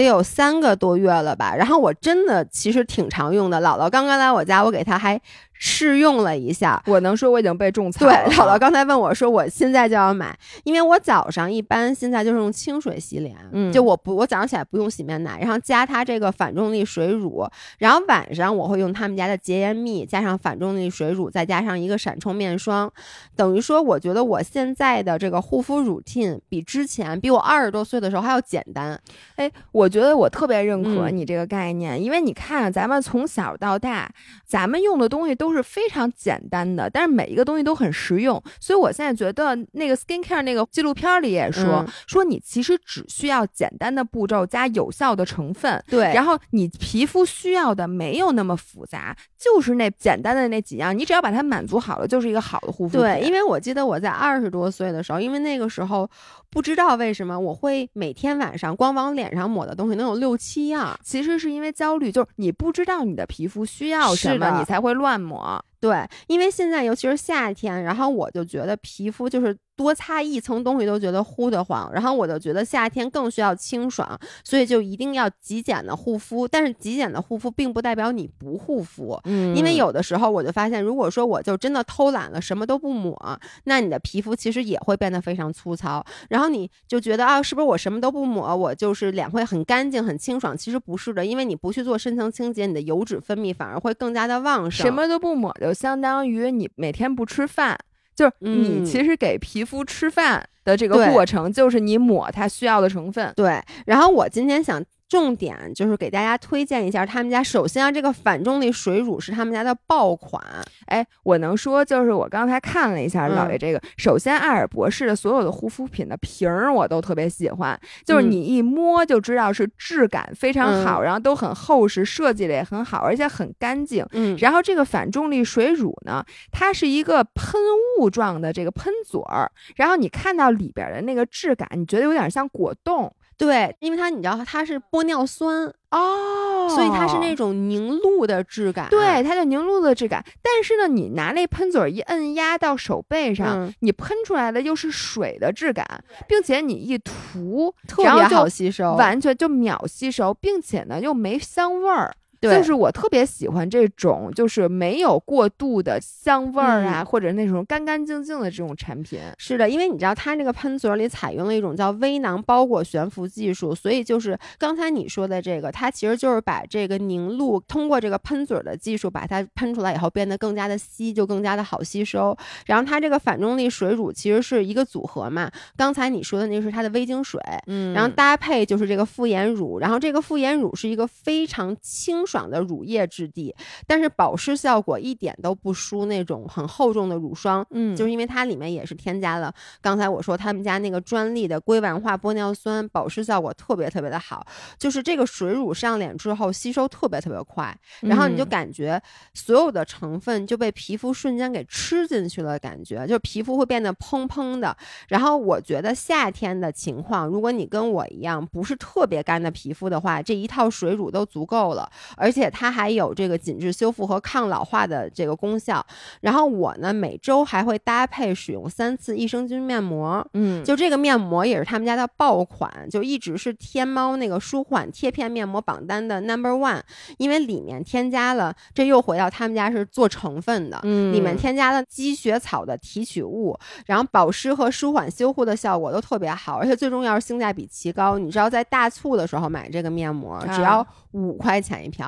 [0.03, 3.59] 得有三个多月了吧，然后我真的其实挺常用的。
[3.59, 5.19] 姥姥刚刚来我家，我给她还。
[5.59, 8.11] 试用了一下，我能说我已经被种草了。
[8.25, 17.43] 对，姥姥刚才问我说，我现在就要买，因为我早上一般现在就是用清水洗脸，嗯，就我不，我早上起来不用洗面奶，然后加它这个反重力水乳，
[17.79, 22.91] 然后晚上我会用他们家的洁颜蜜，加上反重力水乳，再加上一个闪充面霜，
[23.35, 28.99] 等于说，我觉得我现在的这个护肤乳 e 比之前，比我二十多岁的时候还要简单。
[29.37, 34.07] 哎，我觉得我特别认可你这个概念，因为你看，咱们从小到大，
[34.45, 35.46] 咱们用的东西都。
[35.47, 52.97] 都是非常简单的，但是每一个东西都很实用，所以我现在觉得那个 skin care 那个纪录片里也说说你其实只需要简单的步骤加有效的成分，对，然后你皮肤需要的没有那么复杂，就是那简单的那几样，你只要把它满足好了，就是一个好的护肤。
[52.97, 56.09] 对，因为我记得我在二十多岁的时候，因为那个时候
[56.49, 65.36] 不知道为什么我会每天晚上光往脸上抹的东西能有六七样，其实是因为焦虑，就是你不知道你的皮肤需要什么，你才会乱抹。
[65.38, 65.63] 我。
[65.80, 69.57] 对，因为现在尤其是夏天，然后我就觉得皮肤就是。
[69.78, 76.47] 多擦一层东西都觉得呼得慌，然后我就觉得夏天更需要清爽，所以就一定要极简的护肤。
[76.47, 86.03] 但是极简的护肤并不代表你不护肤，嗯，因为有的时候我就发现，如果说我就真的偷懒了，什么都不抹，那你的皮肤其实也会变得非常粗糙。
[86.30, 90.57] 然后你就觉得啊，是不是我什么都不抹，我就是脸会很干净、很清爽？
[90.57, 94.88] 其实不是的，因为你不去做深层清洁，你的油脂分泌反而会更加的旺盛。
[94.88, 97.78] 什么都不抹，就相当于你每天不吃饭。
[98.15, 103.32] 就是你其实给皮肤吃饭的这个过程，就是你抹它需要的成分。
[103.36, 104.84] 对，然后我今天想。
[105.09, 107.41] 重点就是给大家推荐一下他们家。
[107.41, 110.43] 首先啊，这个反重力水乳是他们家的爆款。
[110.87, 113.81] 哎，我能说就是我刚才看了一下老爷这个。
[113.97, 124.05] 首先，艾尔博士的所有的护肤品的瓶儿我都特别喜欢，就是你一摸就知道是质感非常好，然后都很厚实，设计的也很好，而且很干净。
[124.11, 124.35] 嗯。
[124.39, 127.59] 然后这个反重力水乳呢，它是一个喷
[127.99, 133.13] 雾状的这个喷嘴儿，然后你看到里边的那个质感，你觉得有点像果冻。
[133.38, 138.88] 对，因为它你知道它是玻尿酸哦，所以它是那种凝露的质感。
[138.89, 140.25] 对，它就凝露的质感。
[140.41, 145.85] 但是呢，你拿那喷嘴一摁压到手背上，你喷出来的又是水的质感，
[146.27, 152.15] 并且你一涂特别好吸收，完全就秒吸收，并且呢又没香味儿。
[152.41, 159.19] 就是我特别喜欢这种，就是没有过度的香味儿啊，嗯或者那种干干净净的这种产品。
[159.38, 172.38] 是的，因为你知道它这个喷嘴儿里采用了一种叫微囊包裹悬浮技术，所以就是刚才你说的这个，它其实就是把这个凝露通过这个喷嘴儿的技术把它喷出来以后变得更加的稀，就更加的好吸收。
[172.65, 183.55] 然后它这个反重力水乳其实是一个组合嘛，刚才你说的那个是它的微晶水，嗯然后搭配就是这个复颜乳，然后这个复颜乳是一个非常清爽的乳液质地，
[183.88, 187.65] 但是保湿效果一点都不输那种很厚重的乳霜。
[187.71, 189.51] 嗯，就是因为它里面也是添加了
[189.82, 194.45] 刚才我说他们家那个专利的硅烷化玻尿酸，保湿效果特别特别的好。
[194.78, 199.01] 就是这个水乳上脸之后吸收特别特别快，然后你就嗯感觉
[199.34, 204.75] 所有的成分就被皮肤瞬间给吃进去了，感觉就皮肤会变得嘭嘭的。
[205.07, 215.86] 然后我觉得夏天的情况，如果你跟我一样不是特别干的皮肤的话，这一套水乳都足够了，而且它还有这个紧致修复和抗老化的这个功效。
[216.22, 220.28] 然后我呢，每周还会搭配使用三次益生菌面膜。
[220.34, 226.82] 嗯，就这个面膜也是他们家的爆款，就一直是天猫那个舒缓贴片面膜榜单的 number one，
[227.18, 238.18] 因为里面添加了，这又回到他们家是做成分的，嗯里面添加了积雪草的提取物，然后保湿和舒缓修护的效果都特别好，而且最重要是性价比奇高。
[238.18, 242.06] 你知道在大促的时候买这个面膜只要啊五块钱一票，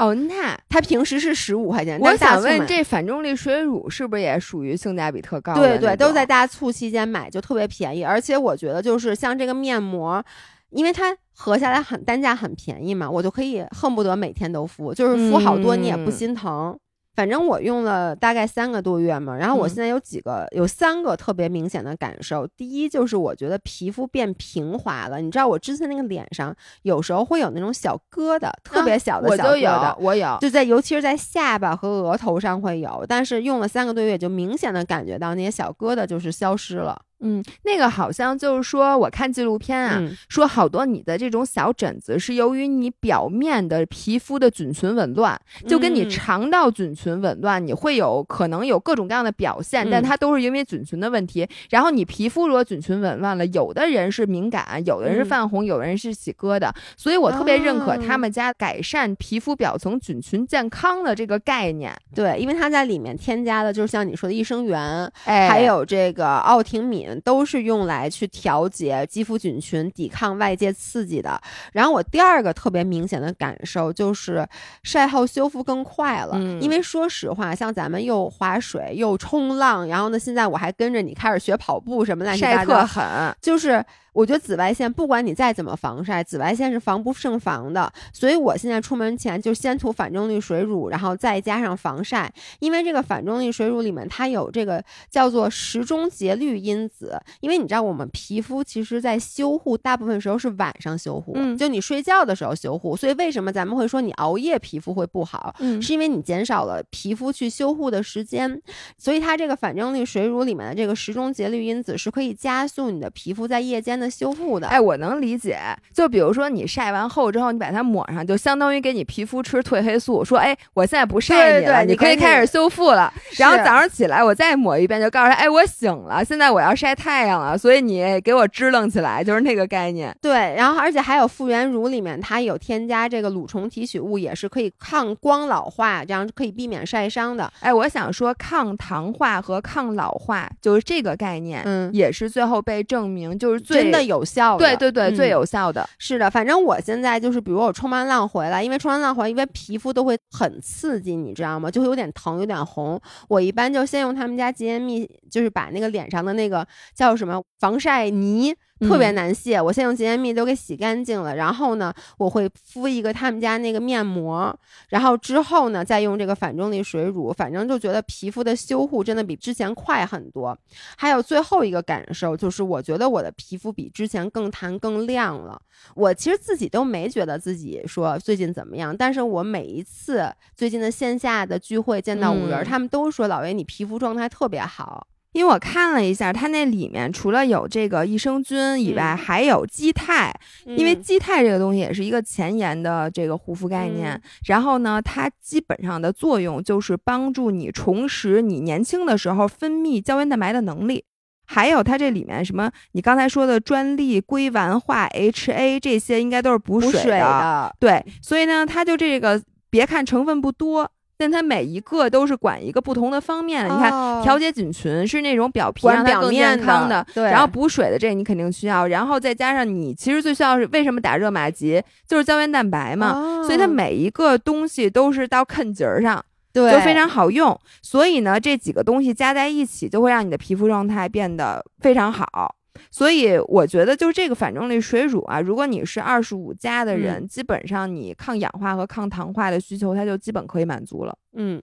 [0.00, 2.00] 哦，那它平时是十五块钱。
[2.00, 5.78] 我想问，这反重力水乳是不是也属于性价比特高的？
[5.78, 8.02] 对对，都在大促期间买，就特别便宜。
[8.02, 10.24] 而且我觉得就是像这个面膜，
[10.70, 16.78] 因为它合下来很单价很便宜嘛，我就可以恨不得每天都敷，就是敷好多你也不嗯心疼。
[17.20, 22.46] 反正我用了大概三个多月嘛，然后我嗯现在有几个、有三个特别明显的感受。
[22.46, 30.38] 第一就是我觉得皮肤变平滑了，你知道我之前那个脸上有时候会有那种小疙瘩，特别小的小疙瘩，有，我有。
[30.40, 36.98] 就在尤其是在下巴和额头上会有，但是用了三个多月，就明显的感觉到那些小疙瘩就是消失了。
[37.20, 46.10] 嗯，那个好像就是说，我看纪录片啊，嗯说好多你的这种小疹子是由于你表面的皮肤的菌群紊乱，就跟你嗯。
[46.10, 50.04] 肠道菌群紊乱，你会有可能有各种各样的表现，但嗯。
[50.04, 51.46] 它都是因为菌群的问题。
[51.70, 55.26] 然后你皮肤如果菌群紊乱了，有的人是敏感，有的人是嗯。
[55.26, 58.18] 泛红，有的人是起疙瘩，所以我特别认可他哦。
[58.18, 61.94] 们家改善皮肤表层菌群健康的这个概念。
[62.14, 71.40] 对，因为它在里面添加的，就是像你说的益生元，哎，还有这个奥婷敏，都是用来去调节肌肤菌群、抵抗外界刺激的。
[71.72, 74.46] 然后我第二个特别明显的感受就是
[74.82, 83.36] 晒后修复更快了，嗯因为说实话，像咱们又划水又冲浪，然后呢，现在我还跟着你开始学跑步什么乱七晒八糟，特狠。
[83.40, 87.92] 就是我觉得紫外线不管你再怎么防晒，紫外线是防不胜防的。
[88.12, 97.20] 所以我现在出门前就先涂反重力水乳，然后再加上防晒，因为这个反重力水乳里面它有这个叫做时钟节律因子。
[97.40, 102.96] 因为你知道我们皮肤其实在修护大部分时候是晚上修护，嗯就你睡觉的时候修护。
[102.96, 105.54] 所以为什么咱们会说你熬夜皮肤会不好？
[105.60, 108.60] 嗯是因为你减少了皮肤去修护的时间，
[108.98, 114.66] 所以它这个反重力水乳里面的这个时钟节律因子是可以加速你的皮肤在夜间的修复的。
[114.66, 115.58] 哎，我能理解。
[115.92, 123.12] 就比如说你晒完后之后，你把它抹上，就相当于给你皮肤吃褪黑素，说哎，我现在不晒你了，对你可以开始修复了。
[123.36, 130.16] 然后早上起来我再抹一遍，就告诉他，哎，我醒了，现在我要晒太阳了，所以你给我支棱起来，就是那个概念。
[130.22, 137.52] 对，然后而且还有复原乳里面它有添加这个乳虫提取物，也是可以抗光老化，这样可以避免晒伤的。
[137.60, 145.88] 哎，我想说，抗糖化和抗老化就是这个概念，嗯也是最后被证明就是最真的有效的，对对对、嗯最有效的。
[145.98, 151.70] 是的，反正我现在就是，比如我冲完浪回来，因为冲完浪回来，因为皮肤都会很刺激，你知道吗？
[151.70, 153.00] 就会有点疼，有点红。
[153.28, 158.54] 我一般就先用他们家洁颜蜜，就是把那个脸上的那个叫什么防晒泥。
[158.80, 164.58] 特别嗯难卸，我先用洁颜蜜都给洗干净了，然后呢，我会敷一个他们家那个面膜，
[164.88, 170.56] 然后之后呢，再用这个反重力水乳，反正就觉得皮肤的修护真的比之前快很多。
[170.96, 175.60] 还有最后一个感受就是，我觉得我的皮肤比之前更弹更亮了。
[175.94, 185.06] 我其实自己都没觉得自己说最近怎么样，但是我每一次最近的线下的聚会见到五人，嗯他们都说老魏你皮肤状态特别好。
[185.32, 190.32] 因为我看了一下，它那里面除了有这个益生菌以外，嗯还有肌肽。
[190.64, 194.12] 因为嗯肌肽这个东西也是一个前沿的这个护肤概念。
[194.12, 201.04] 嗯然后呢，它基本上的作用就是帮助你重拾你年轻的时候分泌胶原蛋白的能力。
[201.46, 210.90] 还有它这里面什么，你刚才说的专利硅烷化 HA 这些，应该都是补水的，对，所以呢，它就这个别看成分不多。
[211.20, 213.74] 但它每一个都是管一个不同的方面的。
[213.74, 217.24] 你看，调节菌群是那种表皮让它更健康的，对。
[217.24, 223.42] 然后补水的这你肯定需要，然后再加上你其实最需要是为什么打热玛吉，就是胶原蛋白嘛。
[223.44, 226.24] 所以它每一个东西都是到坑节儿上，
[226.54, 227.58] 对，就非常好用。
[227.82, 232.56] 所以呢，这几个东西加在一起，就会让你的皮肤状态变得非常好。
[232.90, 241.16] 所以我觉得，就这个反重力水乳啊，如果你是二十五加的人，基本上你抗氧化和抗糖化的需求，它就基本可以满足了。
[241.34, 241.60] 嗯。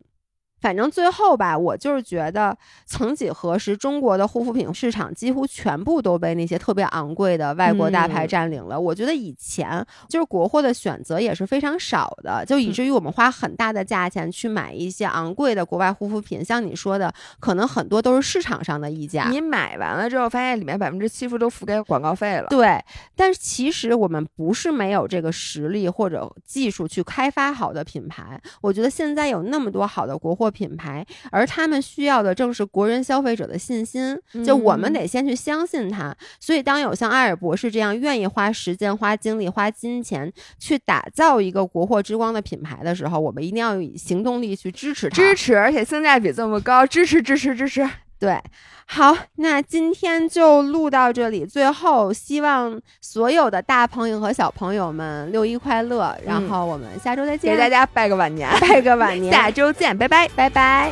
[0.60, 8.80] 反正最后吧，我就是觉得，曾几何时，中国的护肤品市场几乎全部都被那些特别昂贵的外国大牌占领了。
[8.80, 16.44] 我觉得以前就是国货的选择也是非常少的，就以至于我们花很大的价钱去买一些昂贵的国外护肤品。
[16.44, 19.30] 像你说的，可能很多都是市场上的溢价。
[19.30, 22.48] 你买完了之后，发现里面百分之七十都付给广告费了。
[22.50, 22.84] 对，
[23.16, 28.42] 但是其实我们不是没有这个实力或者技术去开发好的品牌。
[28.60, 30.47] 我觉得现在有那么多好的国货。
[30.50, 34.18] 品牌，而他们需要的正是国人消费者的信心。
[34.46, 36.16] 就我们得先去相信它。
[36.40, 45.16] 所以，当有像艾尔博士这样愿意花时间、花精力、花金钱去打造一个国货之光的品牌的时候，我们一定要以行动力去支持它。
[45.16, 47.88] 支持，而且性价比这么高，支持，支持，支持。
[48.20, 48.40] 对
[48.86, 60.28] 好那今天就录到这里最后希望所有的大朋友和小朋友们六一快乐然后我们下周再见给大家拜个晚年拜个晚 年下周见拜拜。
[60.36, 60.92] 拜拜。